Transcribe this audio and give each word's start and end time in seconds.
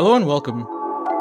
Hello 0.00 0.14
and 0.14 0.26
welcome 0.26 0.62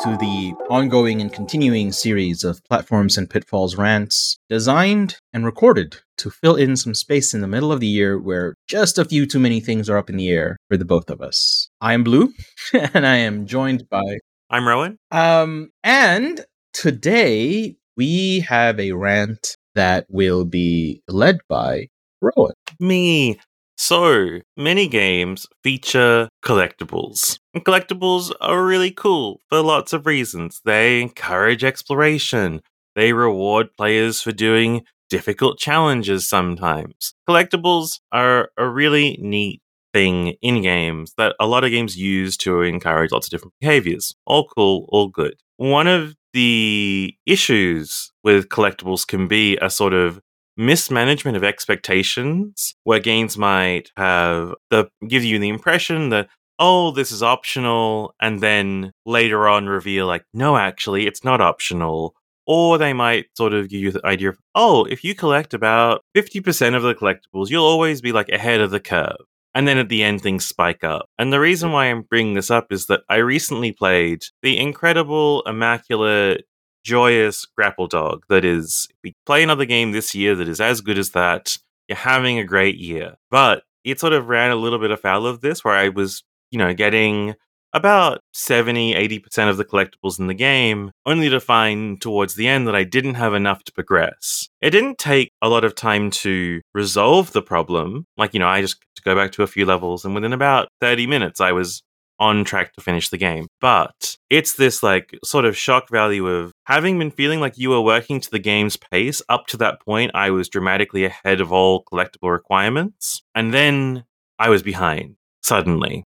to 0.03 0.17
the 0.21 0.53
ongoing 0.69 1.19
and 1.19 1.33
continuing 1.33 1.91
series 1.91 2.45
of 2.45 2.63
platforms 2.63 3.17
and 3.17 3.29
pitfalls 3.29 3.75
rants 3.75 4.37
designed 4.47 5.17
and 5.33 5.43
recorded 5.43 5.97
to 6.17 6.29
fill 6.29 6.55
in 6.55 6.77
some 6.77 6.95
space 6.95 7.33
in 7.33 7.41
the 7.41 7.47
middle 7.49 7.73
of 7.73 7.81
the 7.81 7.87
year 7.87 8.17
where 8.17 8.55
just 8.69 8.97
a 8.97 9.03
few 9.03 9.25
too 9.25 9.37
many 9.37 9.59
things 9.59 9.89
are 9.89 9.97
up 9.97 10.09
in 10.09 10.15
the 10.15 10.29
air 10.29 10.55
for 10.69 10.77
the 10.77 10.85
both 10.85 11.09
of 11.09 11.19
us. 11.19 11.69
I 11.81 11.93
am 11.93 12.05
Blue 12.05 12.31
and 12.93 13.05
I 13.05 13.17
am 13.17 13.47
joined 13.47 13.83
by 13.89 14.19
I'm 14.49 14.65
Rowan. 14.65 14.97
um 15.11 15.71
and 15.83 16.45
today 16.71 17.75
we 17.97 18.39
have 18.47 18.79
a 18.79 18.93
rant 18.93 19.57
that 19.75 20.05
will 20.07 20.45
be 20.45 21.03
led 21.09 21.39
by 21.49 21.89
Rowan. 22.21 22.53
Me. 22.79 23.41
So, 23.81 24.41
many 24.57 24.89
games 24.89 25.47
feature 25.63 26.27
collectibles. 26.43 27.39
And 27.53 27.63
collectibles 27.63 28.29
are 28.41 28.65
really 28.65 28.91
cool 28.91 29.39
for 29.47 29.61
lots 29.61 29.93
of 29.93 30.05
reasons. 30.05 30.59
They 30.65 31.01
encourage 31.01 31.63
exploration, 31.63 32.59
they 32.97 33.13
reward 33.13 33.69
players 33.77 34.21
for 34.21 34.33
doing 34.33 34.81
difficult 35.09 35.59
challenges 35.59 36.27
sometimes. 36.27 37.13
Collectibles 37.27 38.01
are 38.11 38.49
a 38.57 38.67
really 38.67 39.17
neat 39.21 39.61
thing 39.93 40.35
in 40.41 40.61
games 40.61 41.13
that 41.17 41.37
a 41.39 41.47
lot 41.47 41.63
of 41.63 41.71
games 41.71 41.95
use 41.95 42.35
to 42.39 42.61
encourage 42.63 43.13
lots 43.13 43.27
of 43.27 43.31
different 43.31 43.53
behaviors. 43.61 44.13
All 44.25 44.45
cool, 44.57 44.87
all 44.89 45.07
good. 45.07 45.35
One 45.55 45.87
of 45.87 46.15
the 46.33 47.15
issues 47.25 48.11
with 48.25 48.49
collectibles 48.49 49.07
can 49.07 49.29
be 49.29 49.57
a 49.61 49.69
sort 49.69 49.93
of 49.93 50.19
mismanagement 50.59 51.37
of 51.37 51.43
expectations 51.43 52.75
where 52.83 52.99
games 52.99 53.37
might 53.37 53.91
have 53.95 54.53
the 54.69 54.89
give 55.07 55.23
you 55.23 55.39
the 55.39 55.47
impression 55.47 56.09
that 56.09 56.27
oh 56.59 56.91
this 56.91 57.13
is 57.13 57.23
optional 57.23 58.13
and 58.21 58.41
then 58.41 58.91
later 59.05 59.47
on 59.47 59.67
reveal 59.67 60.05
like 60.05 60.25
no 60.33 60.57
actually 60.57 61.07
it's 61.07 61.23
not 61.23 61.41
optional. 61.41 62.13
Or 62.45 62.79
they 62.79 62.93
might 62.93 63.27
sort 63.37 63.53
of 63.53 63.69
give 63.69 63.79
you 63.79 63.91
the 63.91 64.05
idea 64.05 64.29
of 64.29 64.37
oh 64.53 64.83
if 64.85 65.01
you 65.01 65.15
collect 65.15 65.53
about 65.53 66.03
50% 66.17 66.75
of 66.75 66.83
the 66.83 66.93
collectibles 66.93 67.49
you'll 67.49 67.63
always 67.63 68.01
be 68.01 68.11
like 68.11 68.27
ahead 68.27 68.59
of 68.59 68.69
the 68.69 68.81
curve. 68.81 69.15
And 69.55 69.65
then 69.65 69.77
at 69.77 69.87
the 69.87 70.03
end 70.03 70.21
things 70.21 70.45
spike 70.45 70.83
up. 70.83 71.05
And 71.17 71.31
the 71.31 71.39
reason 71.39 71.71
why 71.71 71.85
i'm 71.85 72.01
bringing 72.01 72.33
this 72.33 72.51
up 72.51 72.67
is 72.69 72.87
that 72.87 73.03
i 73.07 73.15
recently 73.15 73.71
played 73.71 74.23
the 74.41 74.59
incredible 74.59 75.41
immaculate 75.45 76.43
joyous 76.83 77.45
grapple 77.57 77.87
dog 77.87 78.23
that 78.29 78.45
is 78.45 78.87
play 79.25 79.43
another 79.43 79.65
game 79.65 79.91
this 79.91 80.15
year 80.15 80.35
that 80.35 80.47
is 80.47 80.61
as 80.61 80.81
good 80.81 80.97
as 80.97 81.11
that. 81.11 81.55
You're 81.87 81.97
having 81.97 82.37
a 82.37 82.43
great 82.43 82.77
year. 82.77 83.15
But 83.31 83.63
it 83.83 83.99
sort 83.99 84.13
of 84.13 84.27
ran 84.27 84.51
a 84.51 84.55
little 84.55 84.79
bit 84.79 84.91
afoul 84.91 85.25
of 85.25 85.41
this 85.41 85.63
where 85.63 85.75
i 85.75 85.89
was 85.89 86.23
you 86.51 86.59
know 86.59 86.73
getting 86.73 87.35
about 87.73 88.21
70 88.33 88.95
80% 88.95 89.49
of 89.49 89.57
the 89.57 89.65
collectibles 89.65 90.19
in 90.19 90.25
the 90.25 90.33
game 90.33 90.91
only 91.05 91.29
to 91.29 91.39
find 91.39 92.01
towards 92.01 92.35
the 92.35 92.47
end 92.47 92.67
that 92.67 92.75
i 92.75 92.83
didn't 92.83 93.13
have 93.13 93.33
enough 93.33 93.63
to 93.65 93.71
progress. 93.71 94.47
It 94.61 94.71
didn't 94.71 94.97
take 94.97 95.31
a 95.41 95.49
lot 95.49 95.63
of 95.63 95.75
time 95.75 96.09
to 96.11 96.61
resolve 96.73 97.31
the 97.31 97.43
problem. 97.43 98.05
Like 98.17 98.33
you 98.33 98.39
know 98.39 98.47
i 98.47 98.61
just 98.61 98.77
go 99.05 99.15
back 99.15 99.31
to 99.33 99.43
a 99.43 99.47
few 99.47 99.65
levels 99.65 100.03
and 100.03 100.13
within 100.13 100.33
about 100.33 100.67
30 100.81 101.07
minutes 101.07 101.39
i 101.39 101.51
was 101.51 101.81
on 102.19 102.43
track 102.43 102.73
to 102.73 102.81
finish 102.81 103.09
the 103.09 103.17
game. 103.17 103.47
But 103.61 104.17
it's 104.29 104.53
this 104.53 104.83
like 104.83 105.17
sort 105.23 105.45
of 105.45 105.55
shock 105.55 105.89
value 105.89 106.27
of 106.27 106.51
having 106.69 106.99
been 106.99 107.11
feeling 107.11 107.39
like 107.39 107.57
you 107.57 107.71
were 107.71 107.81
working 107.81 108.21
to 108.21 108.29
the 108.29 108.39
game's 108.39 108.77
pace 108.77 109.21
up 109.27 109.47
to 109.47 109.57
that 109.57 109.81
point, 109.81 110.11
I 110.13 110.29
was 110.29 110.47
dramatically 110.47 111.03
ahead 111.03 111.41
of 111.41 111.51
all 111.51 111.83
collectible 111.83 112.31
requirements. 112.31 113.23
And 113.35 113.53
then 113.53 114.05
I 114.37 114.49
was 114.49 114.63
behind 114.63 115.15
suddenly. 115.41 116.05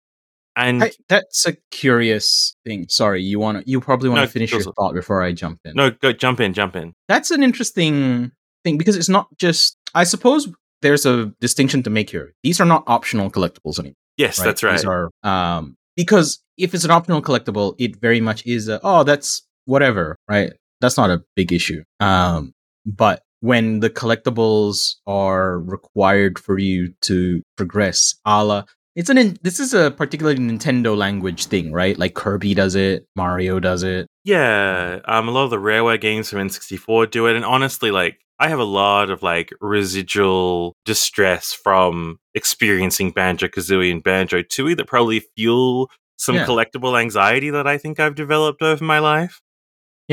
And 0.56 0.84
I, 0.84 0.92
that's 1.10 1.46
a 1.46 1.58
curious 1.72 2.56
thing. 2.66 2.88
Sorry, 2.88 3.22
you 3.22 3.40
want 3.40 3.60
to 3.60 3.70
you 3.70 3.82
probably 3.82 4.10
want 4.10 4.22
No, 4.22 4.26
to 4.26 4.32
finish 4.32 4.52
your 4.52 4.62
thought 4.62 4.94
before 4.94 5.22
I 5.22 5.32
jump 5.32 5.60
in. 5.66 5.76
no, 5.76 5.92
go 5.92 6.14
jump 6.14 6.40
in, 6.40 6.54
jump 6.54 6.76
in. 6.76 6.94
That's 7.08 7.32
an 7.32 7.44
interesting 7.44 8.32
thing 8.64 8.78
because 8.78 8.96
it's 8.96 9.10
not 9.10 9.28
just 9.38 9.78
I 9.96 10.04
suppose 10.04 10.48
there's 10.82 11.06
a 11.06 11.34
distinction 11.42 11.82
to 11.84 11.90
make 11.90 12.10
here. 12.12 12.34
These 12.44 12.62
are 12.62 12.66
not 12.66 12.84
optional 12.88 13.32
collectibles 13.32 13.80
anymore. 13.80 13.96
Yes, 14.18 14.38
right? 14.38 14.46
that's 14.46 14.62
right. 14.64 14.74
These 14.74 14.86
are 14.86 15.10
um 15.24 15.76
because 15.98 16.40
if 16.58 16.76
it's 16.76 16.84
an 16.84 16.92
optional 16.92 17.22
collectible, 17.24 17.74
it 17.80 18.00
very 18.00 18.22
much 18.22 18.46
is 18.46 18.70
a, 18.70 18.80
oh 18.84 19.04
that's 19.04 19.42
whatever, 19.66 20.18
right? 20.30 20.54
That's 20.84 20.98
not 20.98 21.10
a 21.10 21.24
big 21.36 21.52
issue. 21.52 21.84
Um 22.00 22.54
but 22.86 23.24
when 23.40 23.80
the 23.82 23.90
collectibles 23.90 24.96
are 25.08 25.60
required 25.60 26.40
for 26.40 26.58
you 26.60 26.94
to 27.02 27.42
progress, 27.58 28.16
a 28.26 28.44
la 28.44 28.64
it's 28.96 29.10
an 29.10 29.18
in- 29.18 29.38
this 29.42 29.60
is 29.60 29.74
a 29.74 29.90
particularly 29.90 30.38
Nintendo 30.40 30.96
language 30.96 31.46
thing, 31.48 31.72
right? 31.74 31.98
Like 31.98 32.14
Kirby 32.14 32.54
does 32.54 32.76
it, 32.76 33.08
Mario 33.16 33.60
does 33.60 33.82
it. 33.84 34.06
Yeah, 34.24 35.00
um, 35.06 35.28
a 35.28 35.32
lot 35.32 35.46
of 35.46 35.50
the 35.50 35.58
Rareware 35.58 36.00
games 36.00 36.30
from 36.30 36.40
N64 36.48 37.10
do 37.10 37.26
it, 37.28 37.36
and 37.36 37.44
honestly, 37.44 37.90
like 37.90 38.20
I 38.40 38.50
have 38.50 38.60
a 38.60 38.64
lot 38.82 39.10
of 39.10 39.24
like 39.24 39.52
residual 39.62 40.76
distress 40.86 41.54
from 41.54 42.18
experiencing 42.36 43.12
Banjo 43.12 43.48
Kazooie 43.48 43.92
and 43.92 44.04
Banjo 44.04 44.42
Tooie 44.42 44.78
that 44.78 44.88
probably 44.88 45.24
fuel 45.36 45.90
some 46.18 46.36
Yeah. 46.36 46.46
collectible 46.46 47.00
anxiety 47.00 47.50
that 47.50 47.68
I 47.68 47.78
think 47.78 48.00
I've 48.00 48.16
developed 48.16 48.62
over 48.62 48.84
my 48.84 49.00
life. 49.00 49.40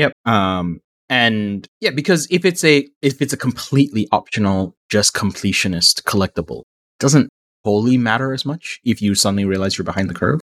Yep. 0.01 0.13
Um 0.25 0.81
and 1.09 1.67
yeah, 1.81 1.91
because 1.91 2.27
if 2.31 2.45
it's 2.45 2.63
a 2.63 2.87
if 3.01 3.21
it's 3.21 3.33
a 3.33 3.37
completely 3.37 4.07
optional, 4.11 4.75
just 4.89 5.13
completionist 5.13 6.03
collectible, 6.03 6.63
doesn't 6.99 7.29
wholly 7.63 7.97
matter 7.97 8.33
as 8.33 8.45
much 8.45 8.79
if 8.83 9.01
you 9.01 9.13
suddenly 9.13 9.45
realize 9.45 9.77
you're 9.77 9.85
behind 9.85 10.09
the 10.09 10.13
curve. 10.13 10.39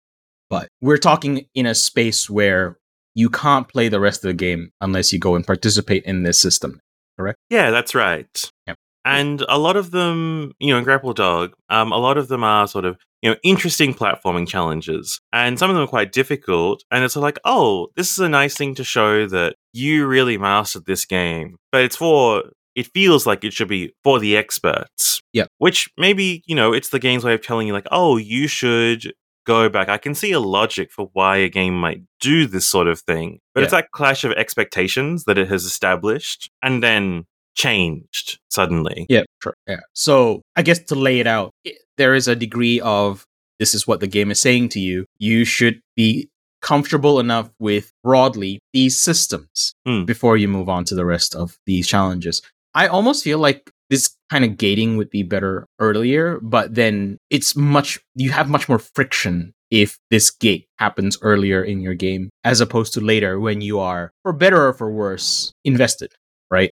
But 0.49 0.67
we're 0.81 0.97
talking 0.97 1.45
in 1.55 1.65
a 1.65 1.75
space 1.75 2.29
where 2.29 2.77
you 3.15 3.29
can't 3.29 3.67
play 3.67 3.89
the 3.89 3.99
rest 3.99 4.23
of 4.23 4.29
the 4.29 4.33
game 4.33 4.71
unless 4.81 5.11
you 5.11 5.19
go 5.19 5.35
and 5.35 5.45
participate 5.45 6.03
in 6.03 6.23
this 6.23 6.39
system. 6.39 6.79
Correct? 7.17 7.37
Yeah, 7.49 7.71
that's 7.71 7.95
right. 7.95 8.51
Yep. 8.67 8.77
And 9.07 9.43
a 9.47 9.57
lot 9.57 9.77
of 9.77 9.91
them, 9.91 10.53
you 10.59 10.73
know, 10.73 10.77
in 10.77 10.83
Grapple 10.83 11.13
Dog, 11.13 11.53
um, 11.69 11.91
a 11.91 11.97
lot 11.97 12.17
of 12.17 12.27
them 12.27 12.43
are 12.43 12.67
sort 12.67 12.85
of, 12.85 12.97
you 13.21 13.29
know, 13.29 13.37
interesting 13.41 13.93
platforming 13.93 14.47
challenges. 14.47 15.21
And 15.31 15.57
some 15.57 15.69
of 15.69 15.75
them 15.75 15.85
are 15.85 15.87
quite 15.87 16.11
difficult. 16.11 16.83
And 16.91 17.03
it's 17.03 17.15
like, 17.15 17.39
oh, 17.45 17.87
this 17.95 18.11
is 18.11 18.19
a 18.19 18.29
nice 18.29 18.55
thing 18.55 18.75
to 18.75 18.83
show 18.83 19.25
that 19.27 19.55
you 19.71 20.05
really 20.05 20.37
mastered 20.37 20.85
this 20.85 21.05
game. 21.05 21.55
But 21.71 21.83
it's 21.85 21.95
for, 21.95 22.43
it 22.75 22.87
feels 22.93 23.25
like 23.25 23.43
it 23.43 23.53
should 23.53 23.69
be 23.69 23.93
for 24.03 24.19
the 24.19 24.35
experts. 24.35 25.21
Yeah, 25.33 25.45
Which 25.57 25.89
maybe, 25.97 26.43
you 26.45 26.55
know, 26.55 26.73
it's 26.73 26.89
the 26.89 26.99
game's 26.99 27.23
way 27.23 27.33
of 27.33 27.41
telling 27.41 27.67
you, 27.67 27.73
like, 27.73 27.87
oh, 27.91 28.17
you 28.17 28.47
should 28.47 29.13
go 29.45 29.69
back. 29.69 29.87
I 29.87 29.97
can 29.97 30.15
see 30.15 30.33
a 30.33 30.39
logic 30.39 30.91
for 30.91 31.09
why 31.13 31.37
a 31.37 31.49
game 31.49 31.79
might 31.79 32.01
do 32.19 32.45
this 32.45 32.67
sort 32.67 32.87
of 32.87 32.99
thing. 32.99 33.39
But 33.53 33.63
it's 33.63 33.71
that 33.71 33.91
clash 33.91 34.23
of 34.25 34.33
expectations 34.33 35.23
that 35.23 35.37
it 35.37 35.47
has 35.47 35.63
established 35.63 36.51
and 36.61 36.83
then 36.83 37.25
changed 37.57 38.39
suddenly. 38.49 39.05
Yeah, 39.09 39.23
sure. 39.43 39.55
Yeah. 39.67 39.81
So 39.93 40.41
I 40.55 40.61
guess 40.61 40.79
to 40.85 40.95
lay 40.95 41.19
it 41.19 41.27
out, 41.27 41.51
there 41.97 42.13
is 42.15 42.27
a 42.27 42.35
degree 42.35 42.79
of 42.81 43.25
this 43.59 43.73
is 43.73 43.87
what 43.87 43.99
the 43.99 44.07
game 44.07 44.29
is 44.31 44.39
saying 44.39 44.69
to 44.69 44.79
you. 44.79 45.05
You 45.17 45.43
should 45.43 45.81
be 45.95 46.29
comfortable 46.61 47.19
enough 47.19 47.49
with 47.59 47.91
broadly 48.03 48.59
these 48.73 48.95
systems 48.97 49.73
Hmm. 49.85 50.05
before 50.05 50.37
you 50.37 50.47
move 50.47 50.69
on 50.69 50.85
to 50.85 50.95
the 50.95 51.05
rest 51.05 51.35
of 51.35 51.57
these 51.65 51.87
challenges. 51.87 52.41
I 52.73 52.87
almost 52.87 53.23
feel 53.23 53.39
like 53.39 53.71
this 53.89 54.15
kind 54.29 54.43
of 54.45 54.57
gating 54.57 54.97
would 54.97 55.09
be 55.09 55.23
better 55.23 55.65
earlier, 55.79 56.39
but 56.41 56.75
then 56.75 57.17
it's 57.29 57.55
much 57.55 57.99
you 58.15 58.31
have 58.31 58.49
much 58.49 58.67
more 58.69 58.79
friction 58.79 59.53
if 59.71 59.97
this 60.11 60.29
gate 60.29 60.65
happens 60.77 61.17
earlier 61.21 61.63
in 61.63 61.81
your 61.81 61.93
game 61.95 62.29
as 62.43 62.61
opposed 62.61 62.93
to 62.93 63.01
later 63.01 63.39
when 63.39 63.61
you 63.61 63.79
are 63.79 64.11
for 64.23 64.33
better 64.33 64.67
or 64.67 64.73
for 64.73 64.91
worse 64.91 65.51
invested, 65.63 66.11
right? 66.51 66.71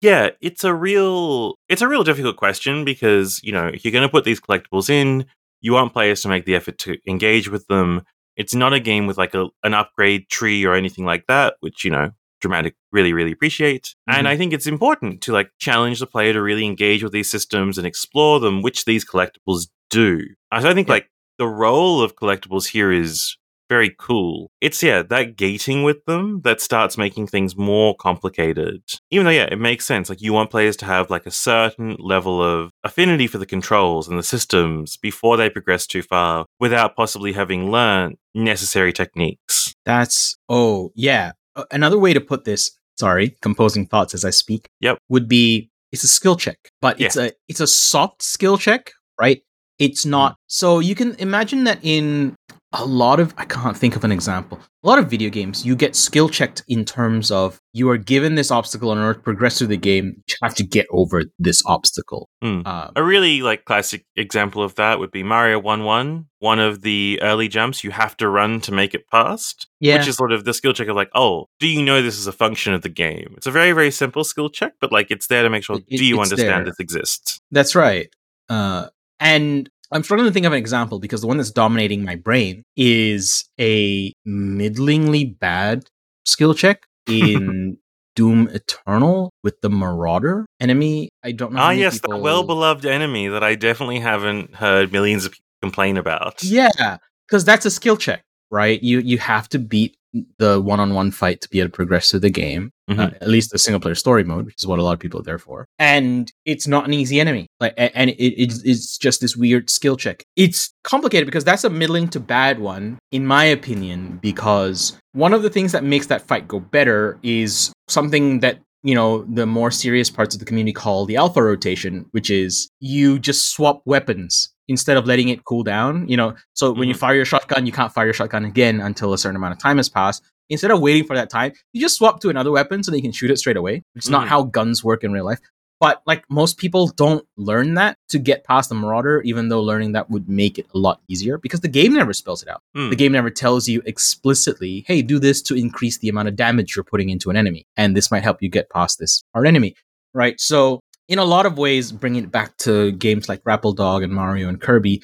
Yeah, 0.00 0.30
it's 0.40 0.64
a 0.64 0.74
real 0.74 1.54
it's 1.68 1.82
a 1.82 1.88
real 1.88 2.04
difficult 2.04 2.36
question 2.36 2.84
because, 2.84 3.40
you 3.42 3.52
know, 3.52 3.66
if 3.66 3.84
you're 3.84 3.92
going 3.92 4.02
to 4.02 4.08
put 4.08 4.24
these 4.24 4.40
collectibles 4.40 4.90
in, 4.90 5.24
you 5.60 5.72
want 5.72 5.92
players 5.92 6.20
to 6.22 6.28
make 6.28 6.44
the 6.44 6.54
effort 6.54 6.78
to 6.78 6.98
engage 7.06 7.48
with 7.48 7.66
them. 7.68 8.02
It's 8.36 8.54
not 8.54 8.72
a 8.74 8.80
game 8.80 9.06
with 9.06 9.16
like 9.16 9.34
a, 9.34 9.46
an 9.62 9.72
upgrade 9.74 10.28
tree 10.28 10.64
or 10.64 10.74
anything 10.74 11.04
like 11.06 11.24
that, 11.28 11.54
which, 11.60 11.84
you 11.84 11.90
know, 11.90 12.10
dramatic 12.40 12.74
really 12.92 13.12
really 13.14 13.32
appreciate. 13.32 13.94
And 14.06 14.26
Mhm. 14.26 14.30
I 14.30 14.36
think 14.36 14.52
it's 14.52 14.66
important 14.66 15.22
to 15.22 15.32
like 15.32 15.50
challenge 15.58 16.00
the 16.00 16.06
player 16.06 16.34
to 16.34 16.42
really 16.42 16.66
engage 16.66 17.02
with 17.02 17.12
these 17.12 17.30
systems 17.30 17.78
and 17.78 17.86
explore 17.86 18.40
them, 18.40 18.60
which 18.60 18.84
these 18.84 19.04
collectibles 19.04 19.68
do. 19.88 20.20
So 20.60 20.68
I 20.68 20.74
think 20.74 20.88
Yeah. 20.88 20.94
like 20.94 21.10
the 21.38 21.46
role 21.46 22.02
of 22.02 22.16
collectibles 22.16 22.66
here 22.68 22.92
is 22.92 23.36
very 23.68 23.94
cool. 23.98 24.50
It's 24.60 24.82
yeah, 24.82 25.02
that 25.02 25.36
gating 25.36 25.82
with 25.82 26.04
them 26.04 26.40
that 26.42 26.60
starts 26.60 26.98
making 26.98 27.28
things 27.28 27.56
more 27.56 27.94
complicated. 27.96 28.82
Even 29.10 29.24
though 29.26 29.32
yeah, 29.32 29.48
it 29.50 29.58
makes 29.58 29.84
sense. 29.84 30.08
Like 30.08 30.20
you 30.20 30.32
want 30.32 30.50
players 30.50 30.76
to 30.78 30.84
have 30.84 31.10
like 31.10 31.26
a 31.26 31.30
certain 31.30 31.96
level 31.98 32.42
of 32.42 32.70
affinity 32.82 33.26
for 33.26 33.38
the 33.38 33.46
controls 33.46 34.08
and 34.08 34.18
the 34.18 34.22
systems 34.22 34.96
before 34.96 35.36
they 35.36 35.50
progress 35.50 35.86
too 35.86 36.02
far 36.02 36.46
without 36.60 36.96
possibly 36.96 37.32
having 37.32 37.70
learned 37.70 38.16
necessary 38.34 38.92
techniques. 38.92 39.74
That's 39.84 40.36
oh 40.48 40.92
yeah. 40.94 41.32
Another 41.70 41.98
way 41.98 42.12
to 42.12 42.20
put 42.20 42.44
this, 42.44 42.76
sorry, 42.98 43.36
composing 43.40 43.86
thoughts 43.86 44.14
as 44.14 44.24
I 44.24 44.30
speak. 44.30 44.68
Yep. 44.80 44.98
Would 45.08 45.28
be 45.28 45.70
it's 45.92 46.02
a 46.02 46.08
skill 46.08 46.36
check, 46.36 46.58
but 46.80 47.00
it's 47.00 47.16
a 47.16 47.32
it's 47.48 47.60
a 47.60 47.66
soft 47.66 48.22
skill 48.22 48.58
check, 48.58 48.92
right? 49.20 49.42
It's 49.78 50.04
not. 50.04 50.32
Mm. 50.32 50.36
So 50.48 50.78
you 50.80 50.94
can 50.94 51.14
imagine 51.16 51.64
that 51.64 51.78
in 51.82 52.34
a 52.76 52.84
lot 52.84 53.20
of 53.20 53.32
I 53.38 53.44
can't 53.44 53.76
think 53.76 53.94
of 53.96 54.04
an 54.04 54.10
example. 54.12 54.58
A 54.82 54.86
lot 54.86 54.98
of 54.98 55.08
video 55.08 55.30
games, 55.30 55.64
you 55.64 55.74
get 55.76 55.94
skill 55.96 56.28
checked 56.28 56.62
in 56.68 56.84
terms 56.84 57.30
of 57.30 57.58
you 57.72 57.88
are 57.88 57.96
given 57.96 58.34
this 58.34 58.50
obstacle 58.50 58.92
in 58.92 58.98
order 58.98 59.14
to 59.14 59.20
progress 59.20 59.56
through 59.58 59.68
the 59.68 59.76
game. 59.76 60.22
You 60.28 60.34
have 60.42 60.54
to 60.56 60.64
get 60.64 60.86
over 60.90 61.22
this 61.38 61.62
obstacle. 61.66 62.28
Hmm. 62.42 62.60
Um, 62.66 62.92
A 62.96 63.02
really 63.02 63.40
like 63.42 63.64
classic 63.64 64.04
example 64.16 64.62
of 64.62 64.74
that 64.74 64.98
would 64.98 65.10
be 65.12 65.22
Mario 65.22 65.58
1 65.58 65.84
1. 65.84 66.26
One 66.40 66.58
of 66.58 66.82
the 66.82 67.18
early 67.22 67.48
jumps 67.48 67.82
you 67.84 67.92
have 67.92 68.16
to 68.18 68.28
run 68.28 68.60
to 68.62 68.72
make 68.72 68.92
it 68.92 69.08
past. 69.08 69.66
yeah, 69.80 69.96
Which 69.98 70.08
is 70.08 70.16
sort 70.16 70.32
of 70.32 70.44
the 70.44 70.52
skill 70.52 70.72
check 70.74 70.88
of 70.88 70.96
like, 70.96 71.10
oh, 71.14 71.46
do 71.60 71.66
you 71.68 71.82
know 71.82 72.02
this 72.02 72.18
is 72.18 72.26
a 72.26 72.32
function 72.32 72.74
of 72.74 72.82
the 72.82 72.90
game? 72.90 73.32
It's 73.36 73.46
a 73.46 73.50
very, 73.50 73.72
very 73.72 73.90
simple 73.90 74.24
skill 74.24 74.50
check, 74.50 74.74
but 74.80 74.92
like 74.92 75.10
it's 75.10 75.28
there 75.28 75.42
to 75.44 75.48
make 75.48 75.64
sure, 75.64 75.76
it- 75.76 75.96
do 75.96 76.04
you 76.04 76.20
understand 76.20 76.66
there. 76.66 76.72
this 76.72 76.80
exists? 76.80 77.40
That's 77.50 77.74
right. 77.74 78.08
Uh, 78.50 78.88
and 79.20 79.70
I'm 79.94 80.02
struggling 80.02 80.28
to 80.28 80.32
think 80.32 80.44
of 80.44 80.52
an 80.52 80.58
example 80.58 80.98
because 80.98 81.20
the 81.20 81.28
one 81.28 81.36
that's 81.36 81.52
dominating 81.52 82.04
my 82.04 82.16
brain 82.16 82.64
is 82.76 83.48
a 83.60 84.12
middlingly 84.26 85.24
bad 85.24 85.84
skill 86.26 86.52
check 86.52 86.82
in 87.06 87.78
Doom 88.16 88.48
Eternal 88.48 89.30
with 89.44 89.60
the 89.60 89.70
Marauder 89.70 90.46
enemy. 90.60 91.10
I 91.22 91.30
don't 91.30 91.52
know. 91.52 91.60
Ah, 91.60 91.70
yes, 91.70 92.00
people... 92.00 92.14
that 92.14 92.22
well 92.22 92.42
beloved 92.42 92.84
enemy 92.84 93.28
that 93.28 93.44
I 93.44 93.54
definitely 93.54 94.00
haven't 94.00 94.56
heard 94.56 94.92
millions 94.92 95.26
of 95.26 95.32
people 95.32 95.44
complain 95.62 95.96
about. 95.96 96.42
Yeah, 96.42 96.98
because 97.28 97.44
that's 97.44 97.64
a 97.64 97.70
skill 97.70 97.96
check, 97.96 98.24
right? 98.50 98.82
You 98.82 98.98
you 98.98 99.18
have 99.18 99.48
to 99.50 99.60
beat 99.60 99.96
the 100.38 100.60
one-on-one 100.60 101.12
fight 101.12 101.40
to 101.40 101.48
be 101.48 101.60
able 101.60 101.70
to 101.70 101.76
progress 101.76 102.10
through 102.10 102.20
the 102.20 102.30
game. 102.30 102.70
Mhm. 102.90 102.98
uh, 102.98 103.10
at 103.20 103.28
least 103.28 103.50
the 103.50 103.58
single 103.58 103.80
player 103.80 103.94
story 103.94 104.24
mode, 104.24 104.44
which 104.46 104.56
is 104.58 104.66
what 104.66 104.78
a 104.78 104.82
lot 104.82 104.92
of 104.92 104.98
people 105.00 105.20
are 105.20 105.24
there 105.24 105.38
for. 105.38 105.66
And 105.78 106.30
it's 106.44 106.66
not 106.66 106.86
an 106.86 106.92
easy 106.92 107.18
enemy. 107.18 107.46
Like, 107.60 107.72
and 107.78 108.10
it, 108.10 108.16
it's, 108.22 108.62
it's 108.62 108.98
just 108.98 109.20
this 109.22 109.36
weird 109.36 109.70
skill 109.70 109.96
check. 109.96 110.22
It's 110.36 110.70
complicated 110.82 111.26
because 111.26 111.44
that's 111.44 111.64
a 111.64 111.70
middling 111.70 112.08
to 112.08 112.20
bad 112.20 112.58
one, 112.58 112.98
in 113.10 113.26
my 113.26 113.44
opinion, 113.44 114.18
because 114.22 114.98
one 115.12 115.32
of 115.32 115.42
the 115.42 115.50
things 115.50 115.72
that 115.72 115.82
makes 115.84 116.06
that 116.08 116.22
fight 116.26 116.46
go 116.46 116.60
better 116.60 117.18
is 117.22 117.72
something 117.88 118.40
that 118.40 118.58
you 118.82 118.94
know 118.94 119.24
the 119.32 119.46
more 119.46 119.70
serious 119.70 120.10
parts 120.10 120.34
of 120.34 120.40
the 120.40 120.44
community 120.44 120.72
call 120.74 121.06
the 121.06 121.16
alpha 121.16 121.42
rotation 121.42 122.04
which 122.10 122.28
is 122.28 122.68
you 122.80 123.18
just 123.18 123.50
swap 123.50 123.80
weapons 123.86 124.52
instead 124.68 124.98
of 124.98 125.06
letting 125.06 125.28
it 125.28 125.42
cool 125.44 125.62
down 125.62 126.06
you 126.06 126.18
know 126.18 126.34
so 126.52 126.70
when 126.70 126.86
you 126.86 126.94
Mhm. 126.94 126.98
fire 126.98 127.14
your 127.14 127.24
shotgun 127.24 127.64
you 127.64 127.72
can't 127.72 127.92
fire 127.94 128.04
your 128.04 128.12
shotgun 128.12 128.44
again 128.44 128.82
until 128.82 129.14
a 129.14 129.18
certain 129.18 129.36
amount 129.36 129.52
of 129.52 129.58
time 129.58 129.78
has 129.78 129.88
passed 129.88 130.22
instead 130.48 130.70
of 130.70 130.80
waiting 130.80 131.04
for 131.04 131.14
that 131.16 131.30
time, 131.30 131.52
you 131.72 131.80
just 131.80 131.96
swap 131.96 132.20
to 132.20 132.28
another 132.30 132.50
weapon 132.50 132.82
so 132.82 132.90
that 132.90 132.96
you 132.98 133.02
can 133.02 133.12
shoot 133.12 133.30
it 133.30 133.38
straight 133.38 133.56
away. 133.56 133.82
Which 133.94 134.04
is 134.04 134.10
not 134.10 134.26
Mhm. 134.26 134.28
how 134.28 134.42
guns 134.44 134.82
work 134.84 135.04
in 135.04 135.12
real 135.12 135.24
life. 135.24 135.40
But 135.80 136.02
like 136.06 136.24
most 136.30 136.56
people 136.56 136.86
don't 136.88 137.26
learn 137.36 137.74
that 137.74 137.96
to 138.08 138.18
get 138.18 138.44
past 138.44 138.68
the 138.68 138.74
Marauder, 138.74 139.20
even 139.22 139.48
though 139.48 139.60
learning 139.60 139.92
that 139.92 140.08
would 140.08 140.28
make 140.28 140.58
it 140.58 140.66
a 140.74 140.78
lot 140.78 141.00
easier 141.08 141.36
because 141.36 141.60
the 141.60 141.68
game 141.68 141.92
never 141.92 142.12
spells 142.12 142.42
it 142.42 142.48
out. 142.48 142.62
Hmm. 142.74 142.90
The 142.90 142.96
game 142.96 143.12
never 143.12 143.28
tells 143.28 143.68
you 143.68 143.82
explicitly, 143.84 144.84
hey, 144.86 145.02
do 145.02 145.18
this 145.18 145.42
to 145.42 145.54
increase 145.54 145.98
the 145.98 146.08
amount 146.08 146.28
of 146.28 146.36
damage 146.36 146.74
you're 146.76 146.84
putting 146.84 147.10
into 147.10 147.28
an 147.28 147.36
enemy. 147.36 147.66
And 147.76 147.96
this 147.96 148.10
might 148.10 148.22
help 148.22 148.40
you 148.40 148.48
get 148.48 148.70
past 148.70 148.98
this 148.98 149.22
hard 149.34 149.46
enemy. 149.46 149.74
Right. 150.14 150.40
So 150.40 150.80
in 151.08 151.18
a 151.18 151.24
lot 151.24 151.44
of 151.44 151.58
ways, 151.58 151.92
bringing 151.92 152.22
it 152.24 152.30
back 152.30 152.56
to 152.58 152.92
games 152.92 153.28
like 153.28 153.42
Grapple 153.44 153.72
Dog 153.74 154.02
and 154.02 154.12
Mario 154.12 154.48
and 154.48 154.60
Kirby, 154.60 155.02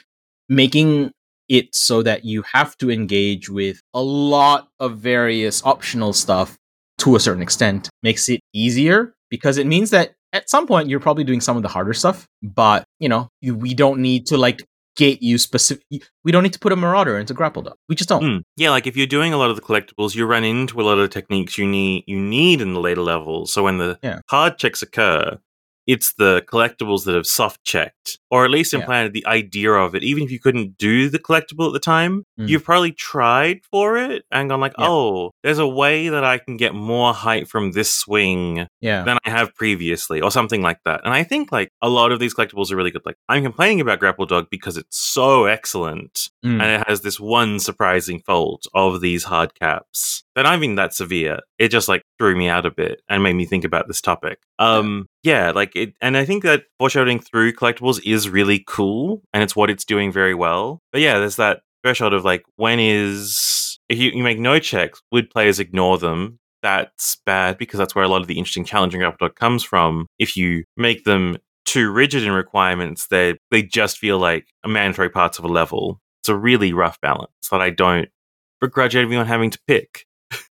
making 0.49 1.11
it 1.50 1.75
so 1.75 2.02
that 2.02 2.25
you 2.25 2.43
have 2.55 2.75
to 2.79 2.91
engage 2.91 3.50
with 3.50 3.82
a 3.93 4.00
lot 4.00 4.69
of 4.79 4.97
various 4.99 5.62
optional 5.67 6.14
stuff 6.14 6.56
to 6.99 7.17
a 7.17 7.20
certain 7.20 7.43
extent 7.43 7.91
makes 8.02 8.29
it 8.31 8.41
easier 8.55 9.12
because 9.31 9.58
it 9.58 9.67
means 9.67 9.91
that 9.91 10.14
at 10.32 10.49
some 10.49 10.67
point 10.67 10.88
you're 10.88 11.00
probably 11.00 11.25
doing 11.25 11.41
some 11.41 11.56
of 11.56 11.62
the 11.62 11.69
harder 11.69 11.93
stuff 11.93 12.26
but 12.43 12.85
you 13.00 13.08
know 13.08 13.29
you, 13.43 13.55
we 13.55 13.75
don't 13.75 14.00
need 14.00 14.25
to 14.26 14.37
like 14.38 14.64
gate 14.97 15.23
you 15.23 15.38
specific 15.38 15.82
we 16.25 16.31
don't 16.32 16.43
need 16.43 16.52
to 16.52 16.58
put 16.58 16.73
a 16.73 16.76
marauder 16.76 17.19
into 17.19 17.32
grapple 17.35 17.62
dog 17.62 17.75
we 17.88 17.94
just 17.97 18.08
don't 18.08 18.23
Mm. 18.23 18.43
Yeah, 18.56 18.70
like 18.70 18.87
if 18.87 18.97
you're 18.97 19.06
doing 19.06 19.32
a 19.32 19.38
lot 19.38 19.50
of 19.50 19.56
the 19.56 19.62
collectibles, 19.62 20.14
you 20.14 20.26
run 20.26 20.44
into 20.44 20.81
a 20.81 20.85
lot 20.85 20.99
of 20.99 21.05
the 21.08 21.08
techniques 21.08 21.56
you 21.58 21.67
need 21.67 22.05
you 22.06 22.20
need 22.20 22.61
in 22.61 22.75
the 22.75 22.81
later 22.81 23.00
levels. 23.00 23.52
So 23.52 23.62
when 23.64 23.79
the 23.79 23.99
Yeah. 24.05 24.20
hard 24.29 24.58
checks 24.58 24.82
occur, 24.82 25.38
it's 25.87 26.12
the 26.19 26.43
collectibles 26.47 27.05
that 27.06 27.14
have 27.14 27.26
soft 27.26 27.64
checked, 27.64 28.19
or 28.31 28.44
at 28.44 28.50
least 28.50 28.73
Yeah. 28.73 28.81
implanted 28.81 29.12
the 29.12 29.27
idea 29.27 29.73
of 29.73 29.94
it. 29.94 30.03
Even 30.03 30.23
if 30.23 30.31
you 30.31 30.38
couldn't 30.38 30.79
do 30.79 31.09
the 31.09 31.19
collectible 31.19 31.67
at 31.67 31.73
the 31.73 31.81
time, 31.81 32.25
Mm. 32.38 32.49
you've 32.49 32.65
probably 32.65 32.93
tried 32.93 33.61
for 33.71 33.97
it 33.97 34.25
and 34.31 34.49
gone 34.49 34.61
like, 34.61 34.75
Yeah. 34.79 34.87
"Oh, 34.88 35.31
there's 35.43 35.59
a 35.59 35.67
way 35.67 36.09
that 36.09 36.25
I 36.25 36.38
can 36.38 36.56
get 36.56 36.75
more 36.75 37.12
height 37.12 37.49
from 37.49 37.73
this 37.73 37.91
swing 37.93 38.67
yeah 38.81 39.03
than 39.03 39.19
I 39.27 39.31
have 39.31 39.55
previously, 39.55 40.21
or 40.21 40.31
something 40.31 40.62
like 40.62 40.79
that. 40.85 41.00
And 41.05 41.12
I 41.12 41.23
think 41.25 41.50
like 41.53 41.71
a 41.82 41.88
lot 41.88 42.12
of 42.12 42.19
these 42.21 42.35
collectibles 42.35 42.71
are 42.73 42.77
really 42.77 42.91
good. 42.91 43.03
Like 43.05 43.17
I'm 43.29 43.43
complaining 43.43 43.81
about 43.81 43.99
Grapple 44.00 44.27
Dog 44.27 44.47
because 44.50 44.76
it's 44.76 44.97
so 44.99 45.44
excellent, 45.47 46.29
Mm. 46.44 46.62
and 46.62 46.62
it 46.62 46.85
has 46.88 47.00
this 47.03 47.19
one 47.21 47.59
surprising 47.61 48.21
fault 48.25 48.67
of 48.75 49.00
these 49.00 49.25
hard 49.25 49.55
caps. 49.59 50.23
They're 50.35 50.44
not 50.44 50.56
even 50.56 50.76
that 50.76 50.94
severe. 50.94 51.41
It 51.59 51.69
just 51.69 51.88
like 51.88 52.03
threw 52.19 52.37
me 52.37 52.49
out 52.49 52.65
a 52.65 52.71
bit 52.71 53.03
and 53.09 53.23
made 53.23 53.35
me 53.35 53.44
think 53.44 53.65
about 53.65 53.88
this 53.88 54.00
topic. 54.00 54.38
Um, 54.59 55.06
yeah, 55.23 55.50
like 55.50 55.73
it, 55.75 55.94
and 56.00 56.17
I 56.17 56.25
think 56.25 56.43
that 56.44 56.65
foreshadowing 56.79 57.19
through 57.21 57.53
collectibles 57.53 58.00
is 58.05 58.20
really 58.29 58.65
cool, 58.67 59.23
and 59.33 59.43
it's 59.43 59.57
what 59.57 59.71
it's 59.71 59.85
doing 59.85 60.13
very 60.13 60.35
well. 60.35 60.81
But 60.93 61.01
yeah, 61.01 61.19
there's 61.19 61.37
that 61.37 61.61
threshold 61.83 62.13
of 62.13 62.25
like 62.25 62.43
when 62.57 62.79
is 62.79 63.79
if 63.89 63.99
you, 63.99 64.11
you 64.11 64.23
make 64.23 64.39
no 64.39 64.59
checks, 64.59 65.01
would 65.11 65.31
players 65.31 65.59
ignore 65.59 65.99
them? 65.99 66.41
that's 66.63 67.17
bad 67.27 67.59
because 67.59 67.79
that's 67.79 67.95
where 67.95 68.05
a 68.05 68.09
lot 68.09 68.21
of 68.21 68.27
the 68.27 68.39
interesting 68.39 68.65
challenging 68.65 69.01
Dog 69.01 69.35
comes 69.35 69.63
from. 69.63 70.07
If 70.19 70.37
you 70.37 70.65
make 70.77 71.05
them 71.05 71.39
too 71.65 71.91
rigid 71.91 72.25
in 72.25 72.33
requirements, 72.33 73.07
they 73.09 73.37
they 73.51 73.63
just 73.63 73.99
feel 73.99 74.19
like 74.19 74.47
mandatory 74.67 75.11
parts 75.11 75.39
of 75.39 75.45
a 75.45 75.49
level. 75.49 76.01
It's 76.23 76.29
a 76.29 76.37
really 76.37 76.73
rough 76.73 77.01
balance 77.01 77.31
that 77.51 77.61
I 77.61 77.71
don't 77.71 78.09
begrudge 78.61 78.97
anyone 78.97 79.27
having 79.27 79.51
to 79.51 79.59
pick. 79.67 80.05